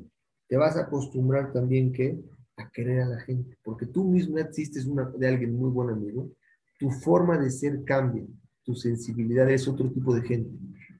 [0.49, 2.19] te vas a acostumbrar también que
[2.57, 4.87] a querer a la gente, porque tú mismo existes
[5.19, 6.31] de alguien muy buen amigo,
[6.79, 8.25] tu forma de ser cambia,
[8.63, 10.51] tu sensibilidad es otro tipo de gente.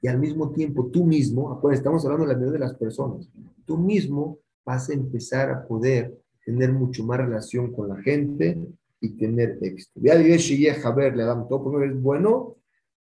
[0.03, 3.31] Y al mismo tiempo, tú mismo, estamos hablando de la medida de las personas,
[3.65, 6.13] tú mismo vas a empezar a poder
[6.45, 8.59] tener mucho más relación con la gente
[9.01, 10.01] y tener éxito.
[10.03, 12.57] Ya a ver, le damos todo, porque eres bueno,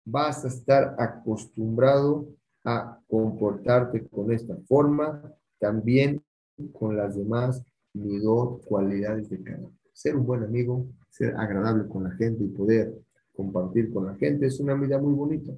[0.06, 2.28] vas a estar acostumbrado
[2.64, 5.24] a comportarte con esta forma,
[5.60, 6.22] también
[6.72, 9.72] con las demás dos cualidades de carácter.
[9.92, 12.94] Ser un buen amigo, ser agradable con la gente y poder
[13.36, 15.52] compartir con la gente es una vida muy bonita.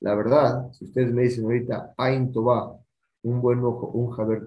[0.00, 2.78] La verdad, si ustedes me dicen ahorita, Ain Toba,
[3.22, 4.46] un buen ojo, un Jaber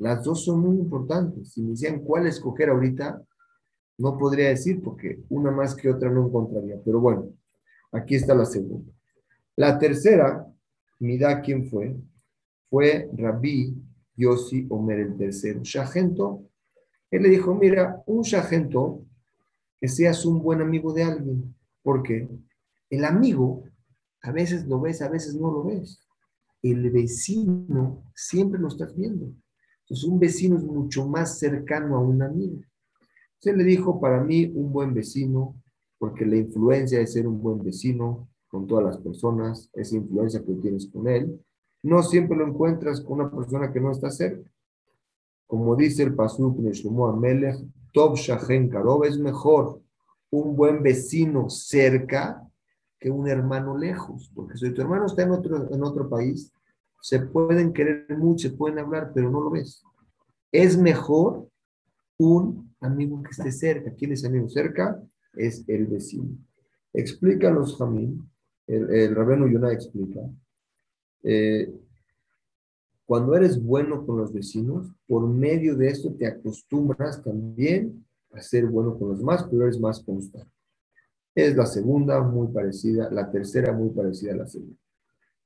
[0.00, 1.52] las dos son muy importantes.
[1.52, 3.22] Si me decían cuál escoger ahorita,
[3.98, 6.80] no podría decir porque una más que otra no encontraría.
[6.82, 7.28] Pero bueno,
[7.92, 8.90] aquí está la segunda.
[9.56, 10.46] La tercera,
[11.00, 11.94] mira quién fue,
[12.70, 13.74] fue Rabbi
[14.16, 15.60] Yossi Omer el tercero.
[15.62, 16.44] Shagento,
[17.10, 19.02] él le dijo, mira, un Shagento,
[19.78, 21.54] que seas un buen amigo de alguien.
[21.82, 22.26] Porque
[22.88, 23.64] el amigo
[24.22, 26.00] a veces lo ves, a veces no lo ves.
[26.62, 29.32] El vecino siempre lo estás viendo.
[29.82, 32.60] Entonces, un vecino es mucho más cercano a un amigo.
[33.38, 35.56] Se le dijo, para mí, un buen vecino,
[35.98, 40.52] porque la influencia de ser un buen vecino con todas las personas, esa influencia que
[40.54, 41.40] tienes con él,
[41.82, 44.50] no siempre lo encuentras con una persona que no está cerca.
[45.46, 47.56] Como dice el Pasuk Neshlomo Amelech,
[47.92, 49.80] Top Shahen Karob es mejor
[50.30, 52.49] un buen vecino cerca
[53.00, 56.52] que un hermano lejos, porque si tu hermano está en otro, en otro país,
[57.02, 59.82] Se pueden querer mucho, se pueden hablar, pero no lo ves.
[60.52, 61.48] Es mejor
[62.18, 63.94] un amigo que esté cerca.
[63.94, 65.02] ¿Quién es amigo cerca?
[65.32, 66.36] Es el vecino.
[66.92, 68.28] Explica los Jamín,
[68.66, 70.20] el, el Rabeno Yonah explica,
[71.22, 71.72] eh,
[73.06, 78.66] cuando eres bueno con los vecinos, por medio de esto te acostumbras también a ser
[78.66, 80.59] bueno con los demás, pero eres más constante.
[81.34, 84.76] Es la segunda muy parecida, la tercera muy parecida a la segunda.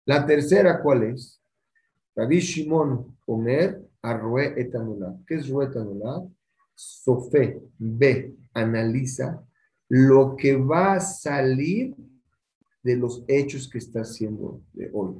[0.06, 1.40] La tercera, ¿cuál es?
[2.14, 5.24] Rabbi Shimon Omer Arrue etanulat.
[5.26, 6.24] ¿Qué es Rue etanulat?
[6.74, 9.42] Sofé, ve, analiza
[9.88, 11.94] lo que va a salir
[12.82, 15.14] de los hechos que está haciendo de hoy.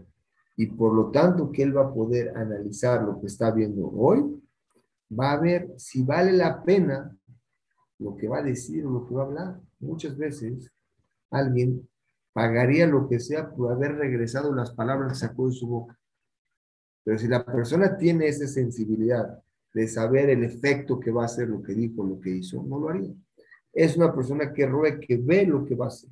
[0.56, 4.42] Y por lo tanto que él va a poder analizar lo que está viendo hoy,
[5.10, 7.16] va a ver si vale la pena
[7.98, 9.60] lo que va a decir o lo que va a hablar.
[9.84, 10.72] Muchas veces
[11.30, 11.88] alguien
[12.32, 15.98] pagaría lo que sea por haber regresado las palabras que sacó de su boca.
[17.04, 19.38] Pero si la persona tiene esa sensibilidad
[19.74, 22.78] de saber el efecto que va a hacer lo que dijo, lo que hizo, no
[22.78, 23.14] lo haría.
[23.72, 26.10] Es una persona que ruega, que ve lo que va a hacer.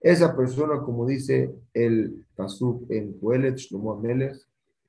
[0.00, 4.36] Esa persona, como dice el Pasuk en Coelet Shlomo Amelech,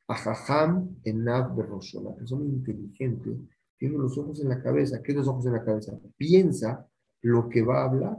[0.08, 3.38] Ajaham en Nav La persona inteligente
[3.78, 5.02] tiene los ojos en la cabeza.
[5.02, 5.98] ¿Qué es los ojos en la cabeza?
[6.18, 6.88] Piensa
[7.22, 8.18] lo que va a hablar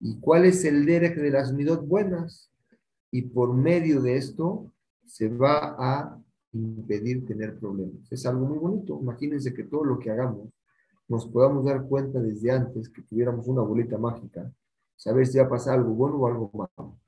[0.00, 2.50] y cuál es el derech de las midot buenas.
[3.10, 4.70] Y por medio de esto
[5.06, 6.20] se va a
[6.52, 8.10] impedir tener problemas.
[8.10, 8.98] Es algo muy bonito.
[9.00, 10.48] Imagínense que todo lo que hagamos
[11.08, 14.52] nos podamos dar cuenta desde antes que tuviéramos una bolita mágica,
[14.96, 16.98] saber si va a pasar algo bueno o algo malo.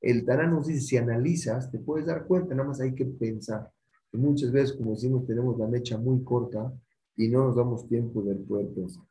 [0.00, 3.72] El Tarán nos dice, si analizas, te puedes dar cuenta, nada más hay que pensar.
[4.12, 6.70] Muchas veces, como decimos, tenemos la mecha muy corta
[7.16, 9.04] y no nos damos tiempo de poder pensar.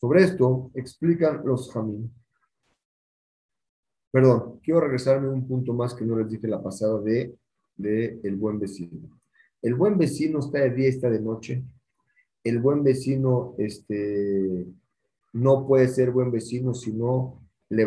[0.00, 2.12] Sobre esto explican los Jamín.
[4.12, 7.36] Perdón, quiero regresarme un punto más que no les dije la pasada de,
[7.76, 9.20] de el buen vecino.
[9.60, 11.64] El buen vecino está de día está de noche.
[12.44, 14.66] El buen vecino este,
[15.32, 17.84] no puede ser buen vecino si no le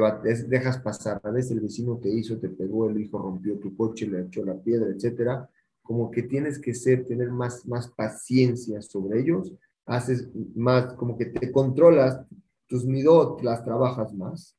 [0.47, 1.21] dejas pasar.
[1.23, 4.43] A veces el vecino te hizo, te pegó, el hijo rompió tu coche, le echó
[4.45, 5.49] la piedra, etcétera.
[5.81, 9.53] Como que tienes que ser, tener más, más paciencia sobre ellos,
[9.91, 12.21] haces más, como que te controlas,
[12.67, 14.57] tus midot las trabajas más.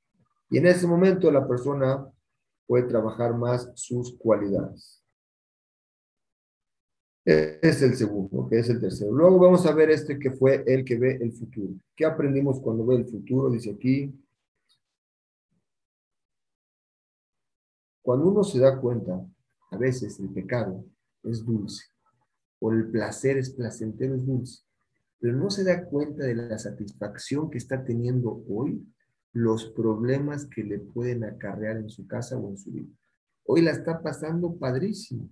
[0.51, 2.07] Y en ese momento la persona
[2.66, 5.03] puede trabajar más sus cualidades.
[7.25, 9.12] Es el segundo, que es el tercero.
[9.12, 11.75] Luego vamos a ver este que fue el que ve el futuro.
[11.95, 13.49] ¿Qué aprendimos cuando ve el futuro?
[13.49, 14.12] Dice aquí,
[18.03, 19.25] Cuando uno se da cuenta,
[19.71, 20.85] a veces el pecado
[21.23, 21.85] es dulce,
[22.59, 24.64] o el placer es placentero, es dulce,
[25.22, 28.85] pero no se da cuenta de la satisfacción que está teniendo hoy,
[29.32, 32.92] los problemas que le pueden acarrear en su casa o en su vida.
[33.46, 35.30] Hoy la está pasando padrísimo.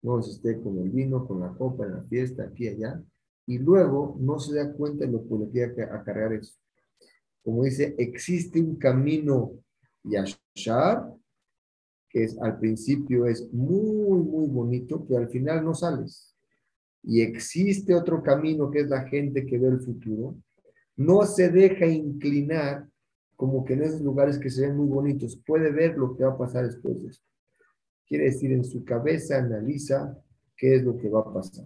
[0.00, 3.02] No se esté con el vino, con la copa, en la fiesta, aquí allá,
[3.46, 6.54] y luego no se da cuenta de lo que le quiere acarrear eso.
[7.42, 9.50] Como dice, existe un camino
[10.04, 11.12] yashar
[12.08, 16.29] que es, al principio es muy, muy bonito, pero al final no sales.
[17.02, 20.36] Y existe otro camino que es la gente que ve el futuro.
[20.96, 22.86] No se deja inclinar
[23.40, 26.32] como que en esos lugares que se ven muy bonitos, puede ver lo que va
[26.32, 27.26] a pasar después de esto.
[28.06, 30.14] Quiere decir, en su cabeza analiza
[30.54, 31.64] qué es lo que va a pasar.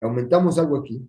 [0.00, 1.06] Aumentamos algo aquí,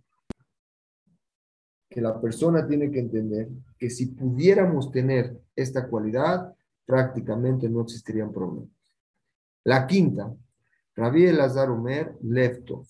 [1.89, 3.47] que la persona tiene que entender
[3.80, 6.54] que si pudiéramos tener esta cualidad,
[6.86, 8.67] prácticamente no existirían problemas.
[9.63, 10.36] La quinta,
[10.95, 12.86] Rabbi Elazar Omer, Leftov.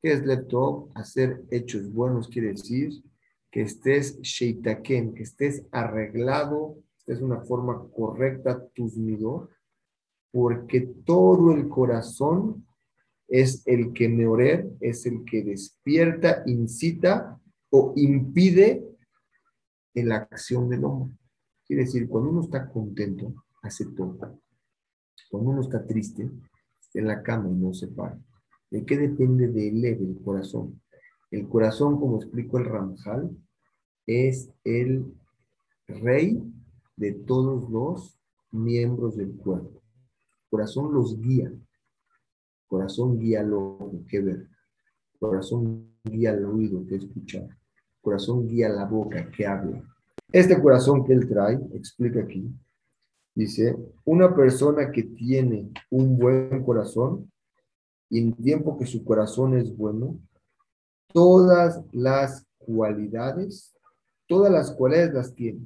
[0.00, 0.90] ¿Qué es Leftov?
[0.94, 3.02] Hacer hechos buenos quiere decir
[3.50, 9.50] que estés sheitaken, que estés arreglado, es una forma correcta tus midot,
[10.30, 12.66] porque todo el corazón
[13.26, 18.84] es el que meorer, es el que despierta, incita o impide
[19.94, 21.14] la acción del hombre.
[21.66, 24.40] Quiere decir, cuando uno está contento, hace todo.
[25.30, 26.30] Cuando uno está triste,
[26.94, 28.18] en la cama y no se para.
[28.70, 30.80] ¿De qué depende del el corazón?
[31.30, 33.30] El corazón, como explico el Ramjal,
[34.06, 35.14] es el
[35.86, 36.42] rey
[36.96, 38.18] de todos los
[38.50, 39.82] miembros del cuerpo.
[40.50, 41.52] Corazón los guía.
[42.66, 43.78] Corazón guía lo
[44.08, 44.48] que ver.
[45.18, 47.48] Corazón guía el oído que escuchar.
[48.00, 49.82] Corazón guía la boca que habla.
[50.32, 52.50] Este corazón que él trae, explica aquí,
[53.38, 57.30] dice, una persona que tiene un buen corazón
[58.10, 60.18] y en tiempo que su corazón es bueno,
[61.12, 63.76] todas las cualidades,
[64.26, 65.60] todas las cualidades las tiene.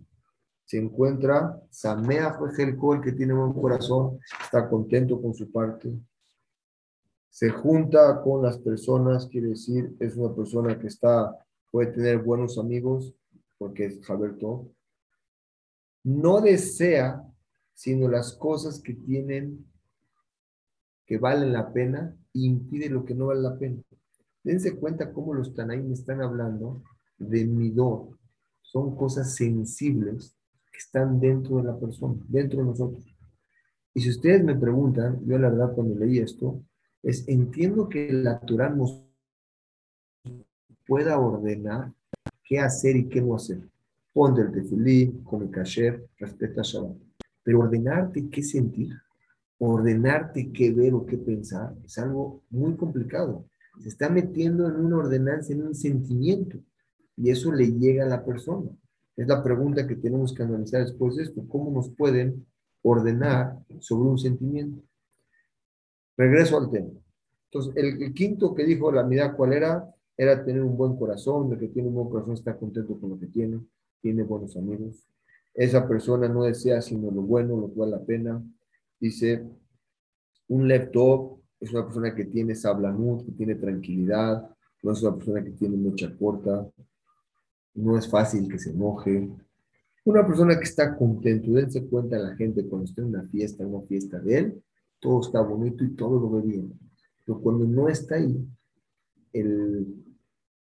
[0.66, 5.90] se encuentra Sameach el que tiene buen corazón, está contento con su parte.
[7.30, 11.34] Se junta con las personas, quiere decir, es una persona que está,
[11.70, 13.14] puede tener buenos amigos,
[13.56, 14.68] porque es Jaberto.
[16.04, 17.31] No desea
[17.82, 19.66] sino las cosas que tienen,
[21.04, 23.82] que valen la pena, e impide lo que no vale la pena.
[24.44, 26.84] Dense cuenta cómo los Tanaim están hablando
[27.18, 28.16] de midor.
[28.60, 30.36] Son cosas sensibles
[30.70, 33.04] que están dentro de la persona, dentro de nosotros.
[33.94, 36.62] Y si ustedes me preguntan, yo la verdad cuando leí esto,
[37.02, 39.02] es entiendo que la Torah nos
[40.86, 41.92] pueda ordenar
[42.44, 43.58] qué hacer y qué no hacer.
[44.12, 47.11] Ponte el tefilí, come kasher, respeta Shabbat.
[47.42, 48.92] Pero ordenarte qué sentir,
[49.58, 53.46] ordenarte qué ver o qué pensar, es algo muy complicado.
[53.80, 56.58] Se está metiendo en una ordenanza, en un sentimiento,
[57.16, 58.70] y eso le llega a la persona.
[59.16, 61.44] Es la pregunta que tenemos que analizar después de esto.
[61.48, 62.46] ¿Cómo nos pueden
[62.82, 64.82] ordenar sobre un sentimiento?
[66.16, 66.90] Regreso al tema.
[67.50, 69.94] Entonces, el, quinto que dijo la mirada, ¿cuál era?
[70.16, 73.18] Era tener un buen corazón, el que tiene un buen corazón está contento con lo
[73.18, 73.60] que tiene,
[74.00, 75.06] tiene buenos amigos.
[75.54, 78.42] Esa persona no desea sino lo bueno, lo vale la pena.
[78.98, 79.44] Dice,
[80.48, 84.48] un laptop es una persona que tiene sablanut, que tiene tranquilidad,
[84.82, 86.68] no es una persona que tiene mucha corta,
[87.74, 89.30] no es fácil que se enoje.
[90.04, 93.86] Una persona que está contento, dense cuenta la gente cuando está en una fiesta, una
[93.86, 94.62] fiesta de él,
[94.98, 96.72] todo está bonito y todo lo ve bien.
[97.24, 98.44] Pero cuando no está ahí,
[99.32, 100.04] el,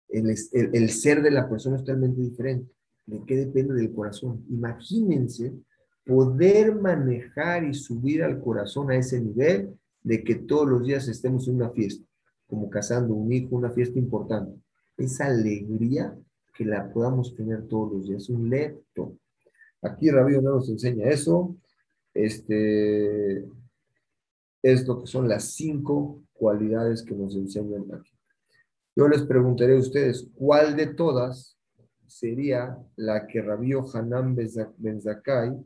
[0.09, 2.71] el, el, ser de la persona es totalmente diferente.
[3.07, 4.45] ¿De qué depende del corazón?
[4.49, 5.53] Imagínense
[6.05, 11.47] poder manejar y subir al corazón a ese nivel de que todos los días estemos
[11.47, 12.05] en una fiesta,
[12.47, 14.59] como casando un hijo, una fiesta importante.
[14.97, 16.17] Esa alegría
[16.53, 19.17] que la podamos tener todos los días, un lecto.
[19.81, 21.55] Aquí Rabí no nos enseña eso.
[22.13, 23.45] Este
[24.61, 28.11] es lo que son las cinco cualidades que nos enseñan aquí.
[28.95, 31.56] Yo les preguntaré a ustedes, ¿cuál de todas
[32.07, 35.57] sería la que Rabí Hanan Ben Zakai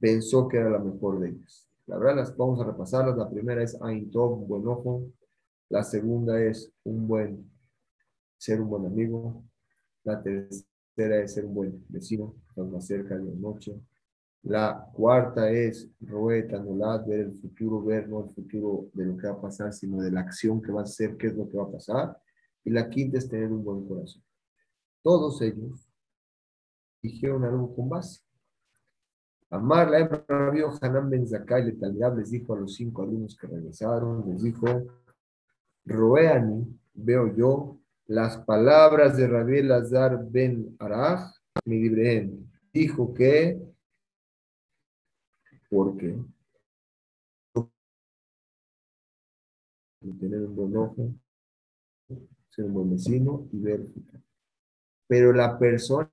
[0.00, 1.68] pensó que era la mejor de ellas?
[1.86, 3.16] La verdad, las vamos a repasarlas.
[3.16, 5.10] La primera es Ain Tov, buen ojo.
[5.68, 7.52] La segunda es un buen
[8.42, 9.44] ser un buen amigo.
[10.02, 13.80] La tercera es ser un buen vecino, estar más cerca de la noche.
[14.42, 19.28] La cuarta es roeta, anular, ver el futuro, ver no el futuro de lo que
[19.28, 21.56] va a pasar, sino de la acción que va a hacer, qué es lo que
[21.56, 22.18] va a pasar.
[22.64, 24.22] Y la quinta es tener un buen corazón.
[25.02, 25.88] Todos ellos
[27.02, 28.22] dijeron algo con base.
[29.50, 31.76] Amar la Rabio Hanan Ben Zakai
[32.16, 34.66] les dijo a los cinco alumnos que regresaron, les dijo,
[35.84, 41.34] Roeani, veo yo las palabras de Rabbi Lazar ben Araj,
[41.66, 43.60] mi libreen, dijo que,
[45.68, 46.18] porque
[50.18, 51.14] tener un buen ojo,
[52.50, 53.86] ser un buen vecino y ver.
[55.12, 56.10] Pero la persona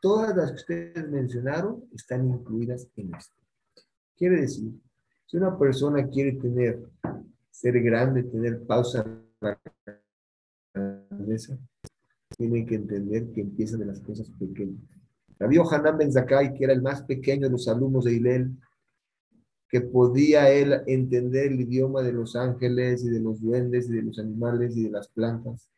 [0.00, 3.40] todas las que ustedes mencionaron están incluidas en esto.
[4.16, 4.72] Quiere decir
[5.26, 6.82] si una persona quiere tener,
[7.52, 9.06] ser grande, tener pausa
[12.36, 14.82] tiene que entender que empiezan de las cosas pequeñas.
[15.38, 18.58] Rabbi Hanan Ben Zakai, que era el más pequeño de los alumnos de Hillel,
[19.68, 24.02] que podía él entender el idioma de los ángeles y de los duendes y de
[24.02, 25.68] los animales y de las plantas.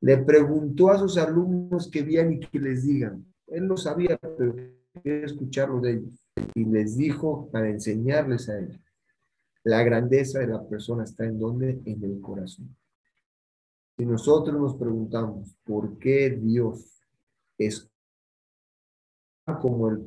[0.00, 3.24] Le preguntó a sus alumnos que vean y que les digan.
[3.46, 4.54] Él no sabía, pero
[5.02, 8.80] quería escucharlo de ellos y les dijo para enseñarles a ellos.
[9.62, 11.80] La grandeza de la persona está en donde?
[11.84, 12.76] En el corazón.
[13.96, 17.00] Si nosotros nos preguntamos por qué Dios
[17.56, 17.88] es
[19.60, 20.04] como el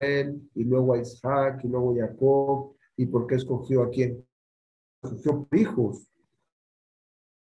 [0.00, 4.26] y luego a Isaac y luego a Jacob y por qué escogió a quién
[5.02, 6.08] escogió hijos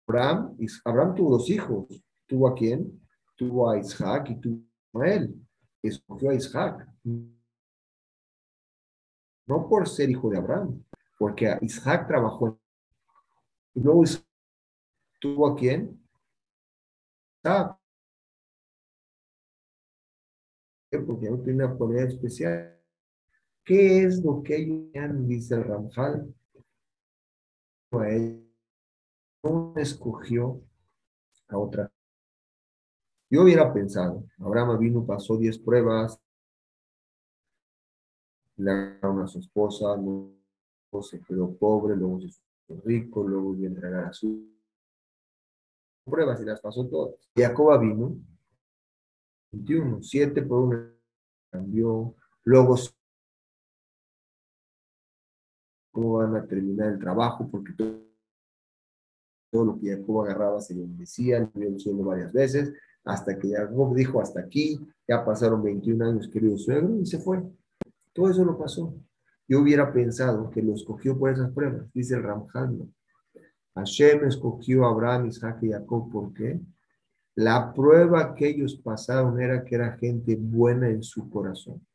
[0.07, 2.99] Abraham Abraham tuvo dos hijos tuvo a quién
[3.35, 5.35] tuvo a Isaac y tuvo a él
[5.83, 6.87] escogió a Isaac
[9.51, 10.81] no por ser hijo de Abraham,
[11.17, 12.57] porque Isaac trabajó.
[13.73, 14.03] Y luego
[15.19, 16.01] tuvo a quién?
[17.43, 17.80] Isaac.
[20.91, 22.77] Porque no tiene una cualidad especial.
[23.63, 26.33] ¿Qué es lo que ellos dice el Ramjal?
[29.43, 30.61] no escogió
[31.47, 31.91] a otra.
[33.29, 36.19] Yo hubiera pensado, Abraham vino, pasó 10 pruebas,
[38.57, 42.41] le a su esposa, luego se quedó pobre, luego se hizo
[42.83, 44.51] rico, luego iba a a su
[46.05, 47.15] pruebas y las pasó todas.
[47.35, 48.15] Jacob vino,
[49.51, 50.91] 21, 7 por 1
[51.51, 52.75] cambió, luego
[55.91, 61.39] cómo van a terminar el trabajo, porque todo, lo que Jacob agarraba se le decía,
[61.53, 62.73] lo diciendo varias veces,
[63.03, 67.43] hasta que Jacob dijo hasta aquí, ya pasaron 21 años, querido suegro, y se fue.
[68.13, 68.93] Todo eso lo pasó.
[69.47, 72.87] Yo hubiera pensado que lo escogió por esas pruebas, dice el Ramjando.
[73.75, 76.61] Hashem escogió a Abraham, Isaac y Jacob, ¿por qué?
[77.35, 81.85] La prueba que ellos pasaron era que era gente buena en su corazón.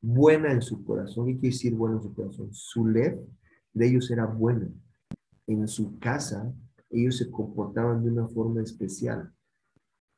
[0.00, 1.26] Buena en su corazón.
[1.26, 2.48] ¿Qué quiere decir buena en su corazón?
[2.52, 3.20] Su ley
[3.72, 4.68] de ellos era buena.
[5.46, 6.52] En su casa,
[6.90, 9.32] ellos se comportaban de una forma especial.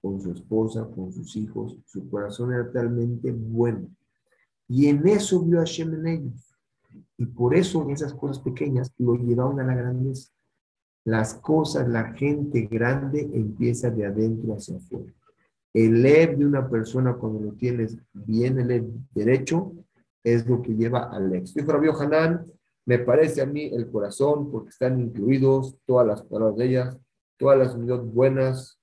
[0.01, 1.79] Con su esposa, con sus hijos.
[1.87, 3.89] Su corazón era realmente bueno.
[4.69, 6.57] Y en eso vio a Hashem en ellos.
[7.19, 10.31] Y por eso en esas cosas pequeñas lo llevaron a la grandeza.
[11.05, 15.13] Las cosas, la gente grande empieza de adentro hacia afuera.
[15.75, 19.73] El lev de una persona cuando lo tienes bien el derecho
[20.23, 21.61] es lo que lleva al éxito.
[21.61, 22.47] Dijo Rabbi Hanan,
[22.85, 26.99] me parece a mí el corazón porque están incluidos todas las palabras de ellas,
[27.37, 28.79] todas las unidades buenas,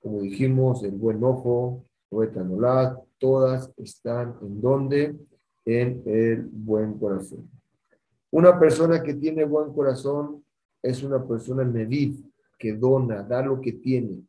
[0.00, 2.30] como dijimos, el buen ojo, el
[3.18, 5.16] todas están en donde?
[5.64, 7.50] En el buen corazón.
[8.30, 10.43] Una persona que tiene buen corazón
[10.84, 12.22] es una persona medid,
[12.58, 14.22] que dona, da lo que tiene.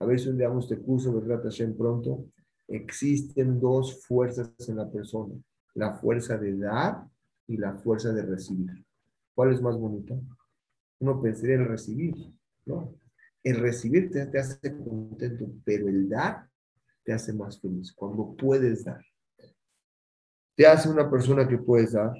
[0.00, 2.26] A ver si un día damos este curso, ¿verdad, Hashem, pronto?
[2.66, 5.34] Existen dos fuerzas en la persona,
[5.74, 7.06] la fuerza de dar
[7.46, 8.84] y la fuerza de recibir.
[9.36, 10.16] ¿Cuál es más bonita?
[10.98, 12.14] Uno pensaría en recibir,
[12.66, 12.92] ¿no?
[13.44, 16.48] El recibir te, te hace contento, pero el dar
[17.04, 19.04] te hace más feliz, cuando puedes dar.
[20.56, 22.14] Te hace una persona que puedes dar,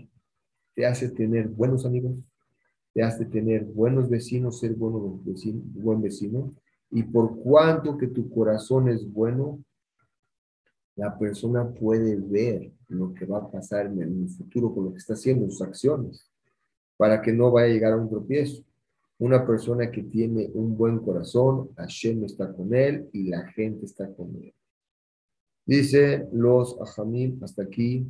[0.75, 2.14] te hace tener buenos amigos,
[2.95, 6.55] te hace tener buenos vecinos, ser bueno vecino, buen vecino.
[6.91, 9.59] Y por cuanto que tu corazón es bueno,
[10.95, 14.99] la persona puede ver lo que va a pasar en el futuro con lo que
[14.99, 16.31] está haciendo, sus acciones,
[16.97, 18.63] para que no vaya a llegar a un tropiezo.
[19.19, 24.13] Una persona que tiene un buen corazón, Hashem está con él y la gente está
[24.15, 24.55] con él.
[25.67, 28.07] Dice los Ajamim, hasta aquí,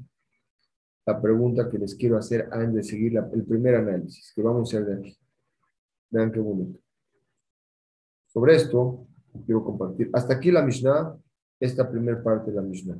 [1.07, 4.78] la pregunta que les quiero hacer antes de seguir el primer análisis que vamos a
[4.78, 5.18] hacer de aquí.
[6.11, 6.80] Vean qué bonito.
[8.26, 9.07] Sobre esto,
[9.44, 10.11] quiero compartir.
[10.12, 11.16] Hasta aquí la Mishnah,
[11.61, 12.98] esta primera parte de la Mishnah.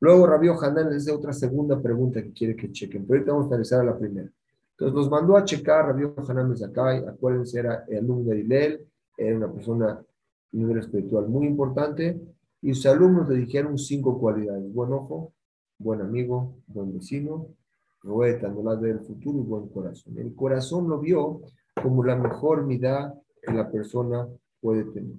[0.00, 3.06] Luego Rabio Hanan les hace otra segunda pregunta que quiere que chequen.
[3.06, 4.30] Pero ahorita vamos a analizar a la primera.
[4.72, 7.04] Entonces los mandó a checar Rabio Hanan Mezakai.
[7.06, 10.04] Acuérdense, era el alumno de Ilel, era una persona
[10.52, 12.20] de nivel espiritual muy importante.
[12.60, 15.32] Y sus alumnos le dijeron cinco cualidades: buen ojo,
[15.78, 17.54] buen amigo, buen vecino,
[18.02, 20.16] la del futuro y buen corazón.
[20.18, 21.42] El corazón lo vio
[21.82, 23.12] como la mejor mitad
[23.42, 24.28] que la persona
[24.60, 25.16] puede tener.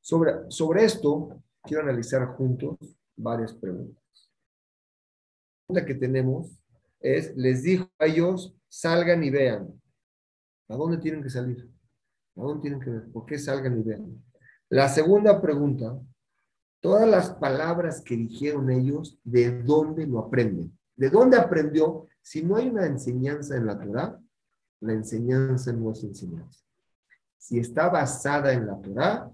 [0.00, 2.76] Sobre, sobre esto, quiero analizar juntos
[3.16, 4.02] varias preguntas.
[5.68, 6.60] La pregunta que tenemos
[7.00, 9.80] es, les dijo a ellos, salgan y vean.
[10.68, 11.68] ¿A dónde tienen que salir?
[12.36, 13.10] ¿A dónde tienen que ver?
[13.12, 14.22] ¿Por qué salgan y vean?
[14.68, 15.98] La segunda pregunta
[16.80, 20.72] Todas las palabras que dijeron ellos, ¿de dónde lo aprenden?
[20.96, 22.06] ¿De dónde aprendió?
[22.22, 24.18] Si no hay una enseñanza en la Torah,
[24.80, 26.64] la enseñanza no es enseñanza.
[27.36, 29.30] Si está basada en la Torah,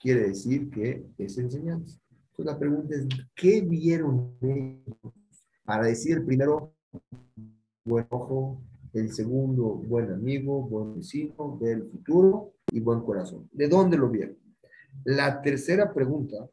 [0.00, 2.00] quiere decir que es enseñanza.
[2.10, 3.06] Entonces la pregunta es,
[3.36, 4.96] ¿qué vieron ellos
[5.64, 6.74] para decir primero,
[7.84, 8.60] buen ojo,
[8.92, 13.48] el segundo, buen amigo, buen vecino, del futuro y buen corazón?
[13.52, 14.36] ¿De dónde lo vieron?
[15.04, 16.48] La tercera pregunta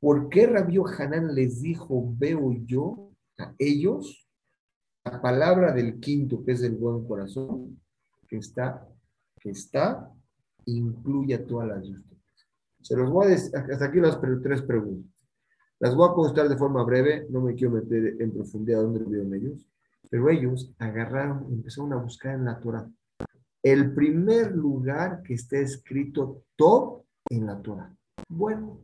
[0.00, 4.26] ¿Por qué Rabio Hanan les dijo, veo yo a ellos
[5.04, 7.80] la palabra del quinto, que es el buen corazón,
[8.26, 8.86] que está,
[9.38, 10.10] que está,
[10.64, 11.98] incluye a todas las de
[12.80, 15.10] Se los voy a decir, hasta aquí las tres preguntas.
[15.78, 19.06] Las voy a contestar de forma breve, no me quiero meter en profundidad dónde lo
[19.06, 19.66] vieron ellos,
[20.10, 22.90] pero ellos agarraron, empezaron a buscar en la Torah.
[23.62, 27.94] El primer lugar que está escrito todo en la Torah.
[28.28, 28.80] Bueno,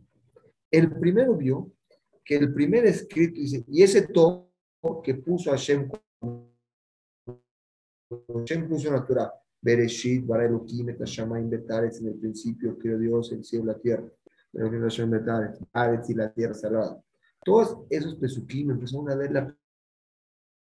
[0.70, 1.72] el primero vio
[2.24, 4.50] que el primer escrito dice, y ese todo
[5.02, 5.88] que puso Hashem,
[8.28, 13.64] Hashem puso la Torah, Bereshit, et Hashamayim Betaretz, en el principio creó Dios el cielo
[13.64, 14.06] y la tierra,
[14.52, 17.02] Elohim Hashem Betaretz, Aretz y la tierra salada.
[17.44, 19.56] Todos esos pesukim empezaron a ver la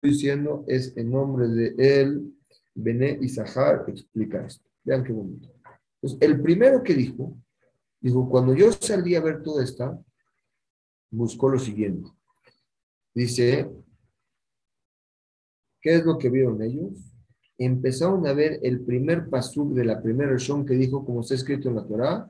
[0.02, 2.34] diciendo es en nombre de él,
[2.74, 4.68] Bené y Sahar, explica esto.
[4.82, 5.48] Vean qué bonito.
[6.00, 7.36] Entonces, el primero que dijo
[8.02, 10.04] Dijo, cuando yo salí a ver todo esto,
[11.08, 12.10] buscó lo siguiente.
[13.14, 13.70] Dice,
[15.80, 17.14] ¿qué es lo que vieron ellos?
[17.56, 21.68] Empezaron a ver el primer pasuk de la primera versión que dijo, como está escrito
[21.68, 22.28] en la Torah,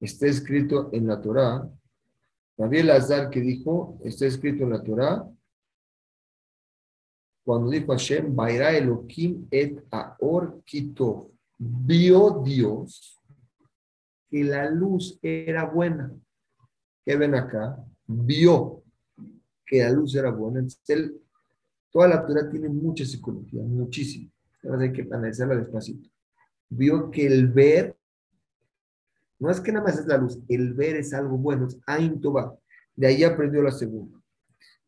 [0.00, 1.68] está escrito en la Torá,
[2.56, 5.28] Gabriel Azar que dijo, está escrito en la Torá,
[7.44, 13.17] cuando dijo Hashem, Baira Elohim et Aor Kito, vio Dios
[14.30, 16.12] que la luz era buena.
[17.04, 17.82] ¿Qué ven acá?
[18.06, 18.82] Vio
[19.64, 20.60] que la luz era buena.
[20.60, 21.12] Entonces,
[21.90, 24.30] toda la Torah tiene mucha psicología, muchísimo.
[24.78, 26.08] Hay que analizarla despacito.
[26.68, 27.96] Vio que el ver,
[29.38, 32.20] no es que nada más es la luz, el ver es algo bueno, es Ain
[32.94, 34.20] De ahí aprendió la segunda.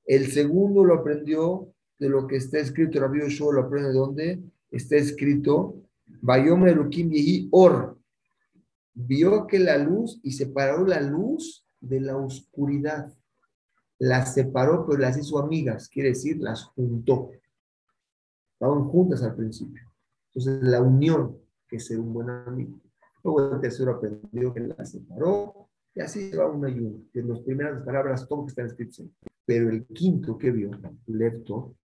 [0.04, 4.40] El segundo lo aprendió de lo que está escrito, Rabbi Yoshua lo aprende de dónde
[4.70, 5.76] está escrito,
[6.20, 7.99] Bayom Erukim Yehi Or.
[8.94, 13.12] Vio que la luz y separó la luz de la oscuridad.
[13.98, 17.30] Las separó, pero las hizo amigas, quiere decir, las juntó.
[18.54, 19.90] Estaban juntas al principio.
[20.28, 21.38] Entonces, la unión,
[21.68, 22.80] que es ser un buen amigo.
[23.22, 26.98] Luego el tercero aprendió que las separó, y así va una y una.
[27.14, 29.04] En las primeras palabras, todo que está escrito.
[29.44, 30.70] Pero el quinto que vio,
[31.06, 31.74] Lepto,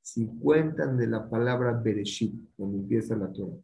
[0.00, 3.56] si cuentan de la palabra Bereshit, cuando empieza la Torah,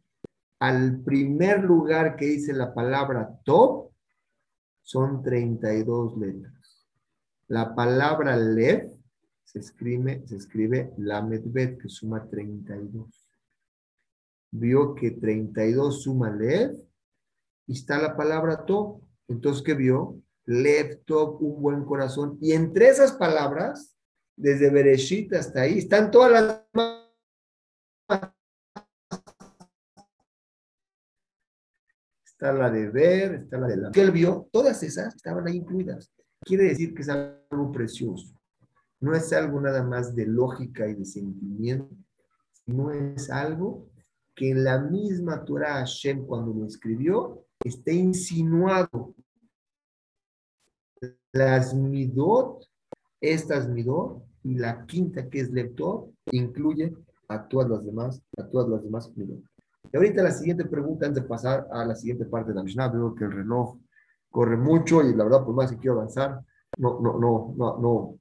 [0.59, 3.91] al primer lugar que dice la palabra Top,
[4.81, 6.87] son 32 letras.
[7.47, 8.91] La palabra Lev
[9.43, 13.07] se escribe, se escribe Lamedbet, que suma 32.
[14.51, 16.75] Vio que 32 suma Lev
[17.67, 19.01] y está la palabra Top.
[19.27, 20.21] Entonces, ¿qué vio?
[20.45, 22.37] Lev, Top, un buen corazón.
[22.41, 23.95] Y entre esas palabras
[24.35, 26.98] desde Bereshit hasta ahí, están todas las
[32.39, 35.57] está la de ver, está la de la que él vio, todas esas estaban ahí
[35.57, 36.09] incluidas.
[36.39, 38.33] Quiere decir que es algo precioso.
[39.01, 41.93] No es algo nada más de lógica y de sentimiento,
[42.65, 43.89] sino es algo
[44.33, 49.13] que en la misma Torah Hashem cuando lo escribió está insinuado.
[51.33, 52.65] Las midot,
[53.19, 56.95] estas midot, y la quinta, que es lector, incluye
[57.27, 59.09] a todas las demás, a todas las demás
[59.91, 62.89] Y ahorita la siguiente pregunta, antes de pasar a la siguiente parte de la Mishnah,
[62.89, 63.77] veo que el reloj
[64.29, 66.39] corre mucho y la verdad, por más que quiero avanzar,
[66.77, 68.19] no, no, no, no, no,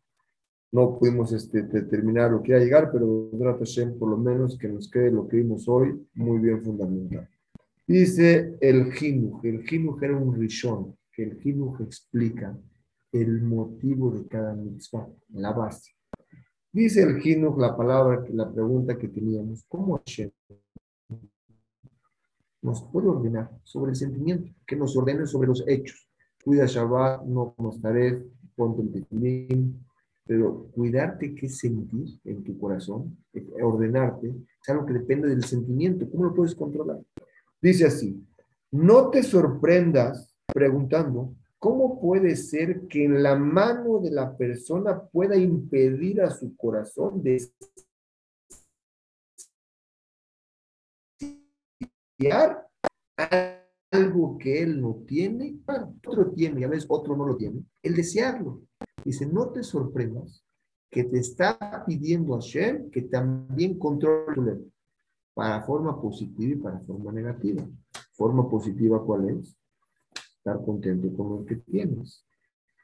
[0.72, 3.30] no pudimos este, lo que iba a llegar, pero
[3.98, 7.28] por lo menos que nos quede lo que vimos hoy muy bien fundamental.
[7.86, 12.56] Dice el Jinuj, el Jinuj era un rishon, que el Jinuj explica
[13.12, 15.92] el motivo de cada mitzvah, la base.
[16.72, 20.30] Dice el Jinuj la palabra, la pregunta que teníamos, ¿cómo Hashem
[22.62, 24.52] nos puede ordenar sobre el sentimiento?
[24.66, 26.08] Que nos ordene sobre los hechos.
[26.44, 29.84] Cuida Shabbat, no estaré, ponte el tefilín,
[30.26, 33.16] pero cuidarte qué sentir en tu corazón,
[33.62, 36.08] ordenarte, es algo que depende del sentimiento.
[36.10, 37.00] ¿Cómo lo puedes controlar?
[37.60, 38.24] Dice así,
[38.70, 45.36] no te sorprendas preguntando ¿Cómo puede ser que en la mano de la persona pueda
[45.36, 47.42] impedir a su corazón de
[53.92, 55.58] algo que él no tiene?
[56.06, 57.64] otro tiene y a veces otro no lo tiene.
[57.82, 58.62] El desearlo.
[59.04, 60.44] Dice, no te sorprendas
[60.90, 64.58] que te está pidiendo a Shem que también controle
[65.34, 67.66] para forma positiva y para forma negativa.
[68.12, 69.56] Forma positiva, ¿cuál es?
[70.38, 72.24] estar contento con lo que tienes.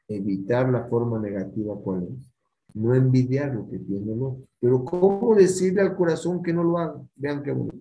[0.09, 2.32] Evitar la forma negativa cuál es.
[2.74, 4.47] No envidiar lo que tiene el otro.
[4.61, 7.01] Pero ¿cómo decirle al corazón que no lo haga?
[7.16, 7.74] Vean qué bonito.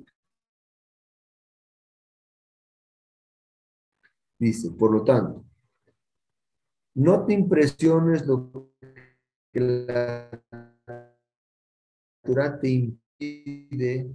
[4.44, 5.46] Dice, por lo tanto,
[6.96, 8.74] no te impresiones lo
[9.54, 10.44] que la
[12.26, 14.14] naturaleza te impide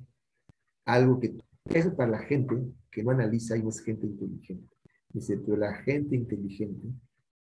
[0.85, 1.35] algo que...
[1.65, 2.55] Eso para la gente
[2.91, 4.71] que no analiza y no es gente inteligente.
[5.09, 6.89] Dice, pero la gente inteligente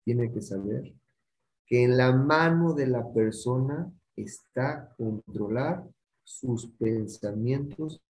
[0.02, 0.94] tiene que saber
[1.66, 5.84] que en la mano de la persona está controlar
[6.24, 8.00] sus pensamientos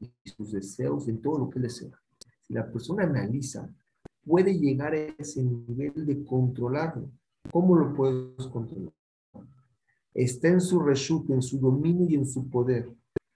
[0.00, 2.00] y sus deseos en todo lo que desea.
[2.40, 3.70] Si la persona analiza,
[4.26, 7.08] puede llegar a ese nivel de controlarlo.
[7.50, 8.92] ¿Cómo lo puedes controlar?
[10.12, 12.90] Está en su reshut, en su dominio y en su poder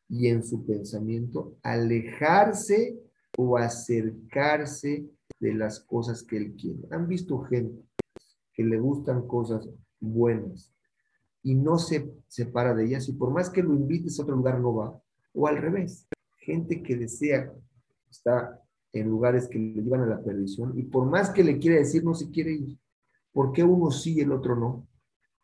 [0.09, 2.99] y en su pensamiento, alejarse
[3.39, 5.07] o acercarse
[5.39, 6.81] de las cosas que él quiere.
[6.91, 7.85] Han visto gente
[8.53, 9.69] que le gustan cosas
[10.01, 10.73] buenas
[11.43, 14.59] y no se separa de ellas y por más que lo invites a otro lugar
[14.59, 15.01] no va.
[15.33, 17.53] O al revés, gente que desea
[18.11, 18.60] está
[18.93, 22.05] en lugares que le llevan a la perdición y por más que le quiere decir
[22.05, 22.79] no se quiere ir.
[23.33, 24.87] ¿Por qué uno sí y el otro no?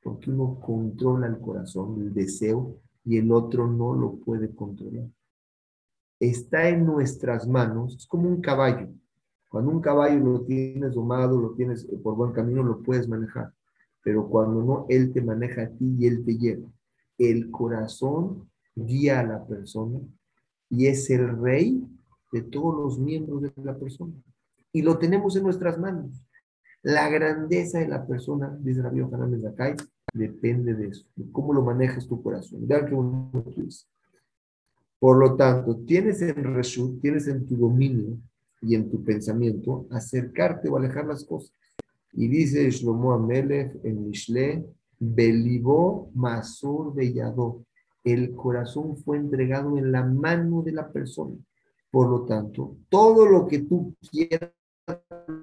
[0.03, 5.09] Porque uno controla el corazón, el deseo y el otro no lo puede controlar.
[6.19, 8.89] Está en nuestras manos, es como un caballo
[9.49, 13.53] Cuando un caballo lo tienes domado, lo tienes por buen camino, lo puedes manejar.
[14.03, 16.69] Pero cuando no, él te maneja a ti y él te lleva.
[17.19, 20.01] El corazón guía a la persona
[20.69, 21.85] y es el rey
[22.37, 24.13] de todos los miembros de la persona.
[24.73, 26.23] Y lo tenemos en nuestras manos.
[26.83, 29.75] La grandeza de la persona, dice Rabbi Fernández Zakai,
[30.13, 32.61] depende de eso, cómo lo manejas tu corazón.
[32.61, 33.87] Mira qué bonito dice.
[34.99, 38.19] Por lo tanto, tienes en Reshut, tienes en tu dominio
[38.61, 41.55] y en tu pensamiento acercarte o alejar las cosas.
[42.13, 44.67] Y dice Shlomo Amelech en Mishle,
[44.99, 47.65] Belibó Masur Bellado.
[48.05, 51.37] El corazón fue entregado en la mano de la persona.
[51.97, 54.53] Por lo tanto, todo lo que tú quieras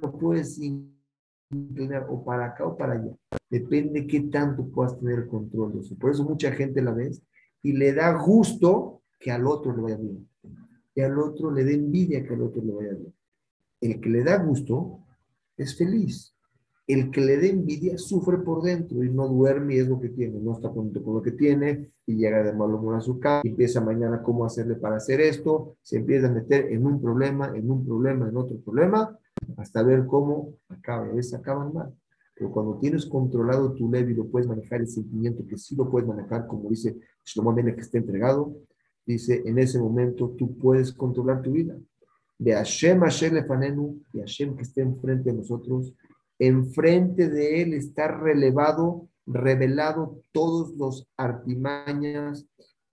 [0.04, 3.12] lo puedes inclinar o para acá o para allá.
[3.50, 5.96] Depende qué tanto puedas tener control de eso.
[5.98, 7.24] Por eso mucha gente la ves
[7.64, 10.30] y le da gusto que al otro le vaya bien.
[10.94, 13.16] Y al otro le dé envidia que al otro le vaya bien.
[13.82, 15.00] El que le da gusto
[15.58, 16.36] es feliz.
[16.86, 20.10] El que le dé envidia sufre por dentro y no duerme y es lo que
[20.10, 23.20] tiene, no está contento con lo que tiene y llega de mal humor a su
[23.20, 27.54] casa, empieza mañana cómo hacerle para hacer esto, se empieza a meter en un problema,
[27.56, 29.18] en un problema, en otro problema,
[29.56, 31.94] hasta ver cómo acaba, a veces acaban mal.
[32.36, 35.90] Pero cuando tienes controlado tu leve y lo puedes manejar el sentimiento que sí lo
[35.90, 38.58] puedes manejar, como dice Shlomo que está entregado,
[39.06, 41.78] dice, en ese momento tú puedes controlar tu vida.
[42.38, 45.94] De Hashem, Hashem Lefanenu, y Hashem que esté enfrente de nosotros,
[46.40, 52.46] enfrente de él está relevado, revelado todos los artimañas,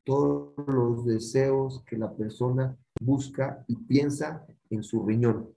[0.04, 5.48] todos los deseos que la persona busca y piensa en su riñón.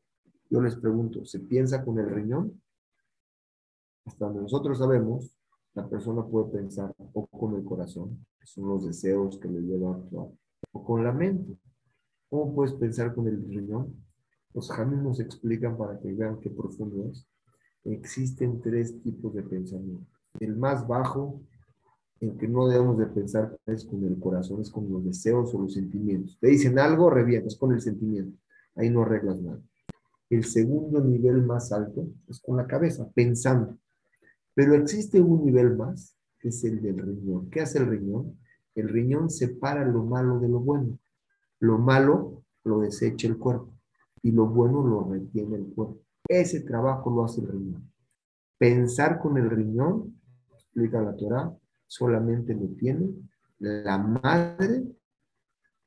[0.50, 2.62] Yo les pregunto, ¿se piensa con el riñón?
[4.06, 5.36] Hasta donde nosotros sabemos,
[5.74, 9.94] la persona puede pensar o con el corazón, que son los deseos que le llevan
[9.94, 10.28] a actuar,
[10.72, 11.58] o con la mente.
[12.30, 13.96] ¿Cómo puedes pensar con el riñón?
[14.54, 17.26] Los jamás nos explican para que vean qué profundo es
[17.84, 20.06] existen tres tipos de pensamiento.
[20.40, 21.42] El más bajo,
[22.20, 25.62] en que no debemos de pensar es con el corazón, es con los deseos o
[25.62, 26.38] los sentimientos.
[26.40, 28.38] Te dicen algo, revientas con el sentimiento.
[28.76, 29.62] Ahí no arreglas nada.
[30.30, 33.78] El segundo nivel más alto es con la cabeza, pensando.
[34.56, 37.50] Pero existe un nivel más, que es el del riñón.
[37.50, 38.40] ¿Qué hace el riñón?
[38.74, 40.98] El riñón separa lo malo de lo bueno.
[41.60, 43.74] Lo malo lo desecha el cuerpo
[44.22, 46.00] y lo bueno lo retiene el cuerpo.
[46.28, 47.92] Ese trabajo lo hace el riñón.
[48.58, 50.20] Pensar con el riñón,
[50.54, 51.54] explica la Torah,
[51.86, 53.10] solamente lo tiene
[53.60, 54.84] la madre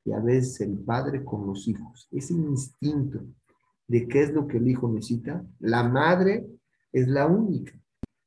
[0.05, 2.07] y a veces el padre con los hijos.
[2.11, 3.19] Ese instinto
[3.87, 6.47] de qué es lo que el hijo necesita, la madre
[6.91, 7.73] es la única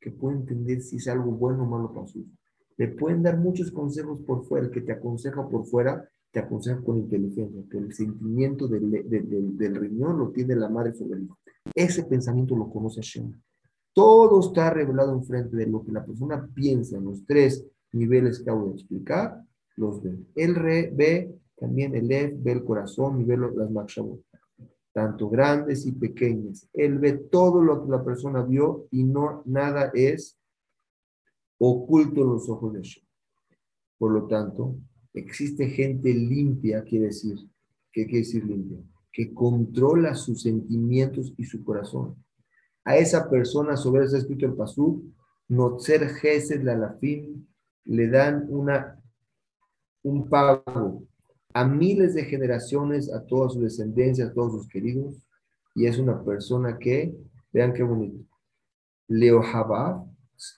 [0.00, 2.30] que puede entender si es algo bueno o malo para su hijo.
[2.76, 6.80] Le pueden dar muchos consejos por fuera, el que te aconseja por fuera, te aconseja
[6.80, 11.38] con inteligencia, que el sentimiento del, del riñón lo tiene la madre sobre el hijo.
[11.74, 13.32] Ese pensamiento lo conoce Hashem.
[13.92, 18.42] Todo está revelado enfrente de lo que la persona piensa en los tres niveles que
[18.42, 19.42] acabo de explicar,
[19.76, 20.18] los ve.
[20.34, 20.54] Él
[20.94, 24.20] ve también el Ev, ve el corazón y ve las makshavot,
[24.92, 26.68] tanto grandes y pequeñas.
[26.72, 30.38] Él ve todo lo que la persona vio y no nada es
[31.58, 33.04] oculto en los ojos de Hashem.
[33.98, 34.76] Por lo tanto,
[35.12, 37.36] existe gente limpia, quiere decir,
[37.92, 38.78] ¿qué quiere decir limpia?
[39.12, 42.16] Que controla sus sentimientos y su corazón.
[42.84, 45.12] A esa persona, sobre eso escrito el Pasú,
[45.48, 47.48] Notzer Gesed la fin,
[47.84, 49.00] le dan una,
[50.02, 51.04] un pago
[51.52, 55.16] a miles de generaciones, a toda su descendencia, a todos sus queridos,
[55.74, 57.14] y es una persona que,
[57.52, 58.24] vean qué bonito,
[59.08, 59.42] Leo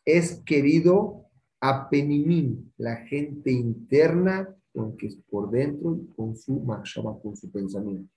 [0.05, 1.27] es querido
[1.61, 8.13] a Penimim, la gente interna, aunque es por dentro, con su machaba, con su pensamiento.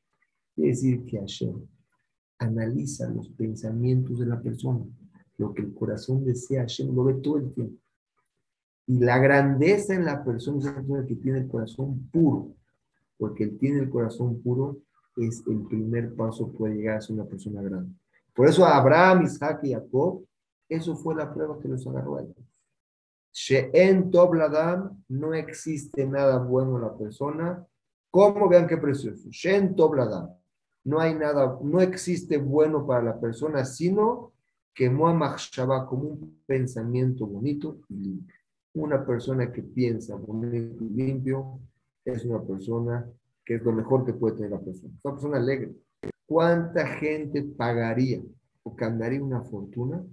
[0.55, 1.67] Quiere decir que Hashem
[2.39, 4.85] analiza los pensamientos de la persona.
[5.37, 7.77] Lo que el corazón desea, Hashem lo ve todo el tiempo.
[8.87, 12.53] Y la grandeza en la persona es la persona que tiene el corazón puro.
[13.17, 14.77] Porque el tiene el corazón puro
[15.17, 17.93] es el primer paso para llegar a ser una persona grande.
[18.33, 20.25] Por eso Abraham, Isaac y Jacob,
[20.69, 22.35] eso fue la prueba que los agarró a ellos.
[23.33, 27.65] She'en Tobladam, no existe nada bueno en la persona.
[28.09, 28.47] ¿Cómo?
[28.47, 29.29] Vean qué precioso.
[29.29, 30.29] Shen Tobladam
[30.85, 34.33] no hay nada, no existe bueno para la persona, sino
[34.73, 35.37] que Muhammad
[35.87, 38.35] como un pensamiento bonito y limpio.
[38.75, 41.59] Una persona que piensa bonito y limpio
[42.03, 43.09] es una persona
[43.43, 44.93] que es lo mejor que puede tener la persona.
[44.93, 45.75] Es una persona alegre.
[46.27, 48.21] ¿Cuánta gente pagaría
[48.63, 50.03] o cambiaría una fortuna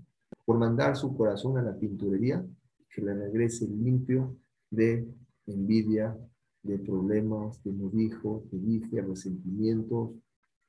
[0.44, 2.44] por mandar su corazón a la pinturería
[2.88, 4.36] que le regrese limpio
[4.70, 5.06] de
[5.46, 6.16] envidia,
[6.62, 10.10] de problemas, de modijo, de dije, resentimientos,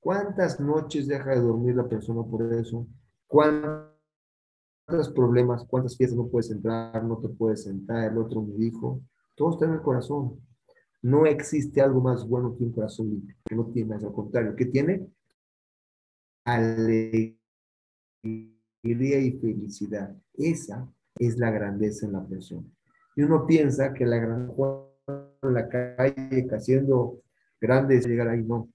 [0.04, 2.86] ¿Cuántas noches deja de dormir la persona por eso?
[3.26, 3.88] ¿Cuántos
[5.16, 8.12] problemas, cuántas fiestas no puedes entrar, no te puedes sentar?
[8.12, 9.00] El otro me dijo,
[9.34, 10.42] todo está en el corazón.
[11.02, 14.58] No existe algo más bueno que un corazón limpio, que no tiene más, al contrario,
[14.58, 15.08] que tiene
[16.44, 17.38] alegría
[18.24, 20.14] y felicidad.
[20.34, 20.86] Esa
[21.18, 22.68] es la grandeza en la persona.
[23.16, 24.52] Y uno piensa que la gran
[25.44, 27.22] en la calle haciendo
[27.62, 28.73] grandes llegar ahí, no.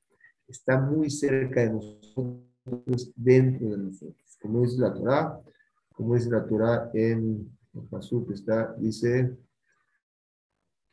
[0.48, 4.38] Está muy cerca de nosotros, dentro de nosotros.
[4.40, 5.40] Como dice la Torah,
[5.94, 9.36] como dice la Torah en el paso que está, dice,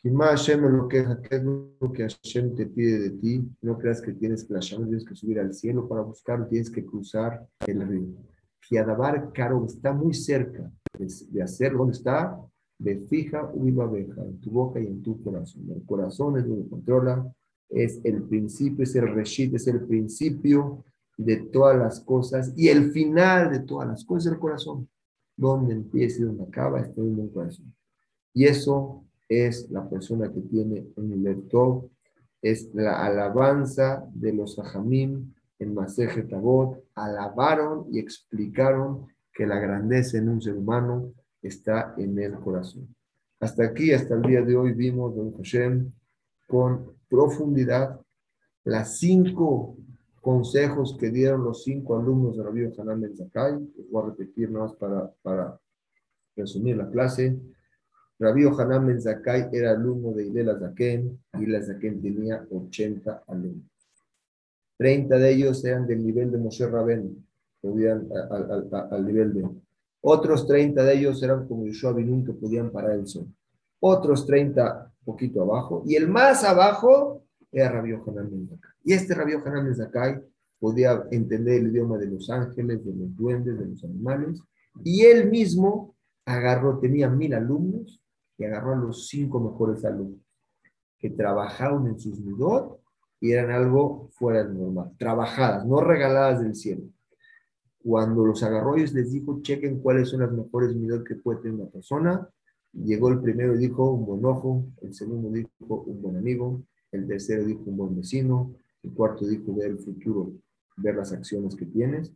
[0.04, 3.50] lo que es lo que Hashem te pide de ti?
[3.62, 6.86] No creas que tienes que la tienes que subir al cielo para buscar, tienes que
[6.86, 8.14] cruzar el río.
[8.68, 12.38] Kiadabar Caro está muy cerca de, hacer, ¿dónde está?
[12.78, 15.72] De fija una abeja en tu boca y en tu corazón.
[15.72, 17.26] El corazón es donde controla,
[17.70, 20.84] es el principio, es el reshit, es el principio
[21.18, 24.90] de todas las cosas y el final de todas las cosas el corazón.
[25.38, 27.74] Donde empieza y donde acaba está en el corazón.
[28.34, 31.90] Y eso es la persona que tiene un lector,
[32.42, 40.18] es la alabanza de los Ajamim en Maseje Tabot, alabaron y explicaron que la grandeza
[40.18, 42.96] en un ser humano está en el corazón.
[43.40, 45.92] Hasta aquí, hasta el día de hoy, vimos Don Hashem
[46.48, 48.00] con profundidad
[48.64, 49.78] las cinco
[50.22, 53.54] consejos que dieron los cinco alumnos de Rabbi Hanan Ben Zakai.
[53.92, 55.60] voy a repetir más para, para
[56.36, 57.38] resumir la clase.
[58.18, 63.70] Rabbi Hanan Ben Zakai era alumno de Ilela Zaken y Ilela Zaken tenía 80 alumnos.
[64.78, 67.26] 30 de ellos eran del nivel de Moshe Rabén,
[67.62, 68.10] podían
[68.92, 69.50] al, nivel de.
[70.02, 73.28] Otros 30 de ellos eran como Yeshua Binun que podían parar el sol.
[73.80, 75.84] Otros 30 poquito abajo.
[75.86, 78.50] Y el más abajo era Rabbi Hanan.
[78.84, 79.74] Y este Rabbi Hanan
[80.60, 84.42] podía entender el idioma de los ángeles, de los duendes, de los animales.
[84.84, 85.96] Y él mismo
[86.26, 88.02] agarró, tenía mil alumnos
[88.38, 90.26] y agarró a los cinco mejores alumnos
[90.98, 92.80] que trabajaron en sus midot
[93.20, 96.84] y eran algo fuera de normal, trabajadas, no regaladas del cielo.
[97.84, 101.70] Cuando los agarró les dijo, chequen cuáles son las mejores midot que puede tener una
[101.70, 102.30] persona.
[102.84, 106.62] Llegó el primero y dijo un buen ojo, el segundo dijo un buen amigo,
[106.92, 108.54] el tercero dijo un buen vecino,
[108.84, 110.34] el cuarto dijo ver el futuro,
[110.78, 112.14] ver las acciones que tienes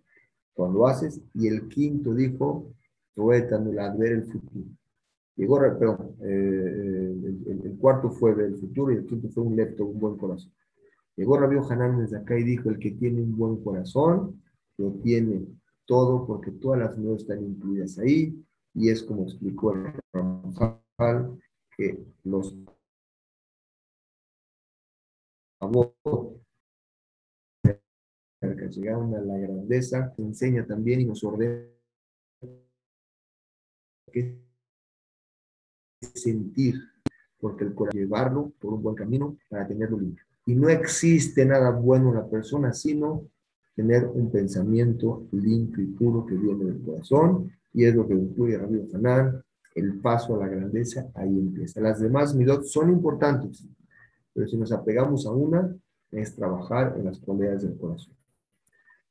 [0.53, 2.73] cuando haces, y el quinto dijo,
[3.15, 4.65] ver el futuro.
[5.37, 7.15] Llegó, perdón, eh,
[7.47, 10.51] eh, el, cuarto fue del futuro y el quinto fue un lepto, un buen corazón.
[11.15, 14.41] Llegó Rabio Hanan desde acá y dijo, el que tiene un buen corazón,
[14.77, 15.45] lo tiene
[15.85, 18.37] todo porque todas las nuevas están incluidas ahí
[18.73, 19.93] y es como explicó el
[21.75, 22.55] Que los
[28.41, 31.65] que llegaron a la grandeza, enseña también y nos ordena
[34.11, 34.39] que
[36.01, 36.75] sentir,
[37.39, 40.25] porque el corazón llevarlo por un buen camino para tenerlo limpio.
[40.45, 43.29] Y no existe nada bueno en la persona, sino
[43.75, 48.57] tener un pensamiento limpio y puro que viene del corazón, y es lo que incluye
[48.57, 49.43] Rabbi Hanan,
[49.75, 51.81] el paso a la grandeza, ahí empieza.
[51.81, 53.65] Las demás midot son importantes,
[54.33, 55.75] pero si nos apegamos a una,
[56.11, 58.13] es trabajar en las cualidades del corazón.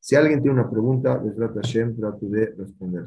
[0.00, 3.06] Si alguien tiene una pregunta, les trata Hashem, trato de responder.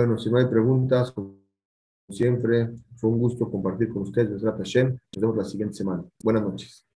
[0.00, 1.34] Bueno, si no hay preguntas, como
[2.08, 4.42] siempre, fue un gusto compartir con ustedes.
[4.42, 6.04] Nos vemos la siguiente semana.
[6.22, 6.89] Buenas noches.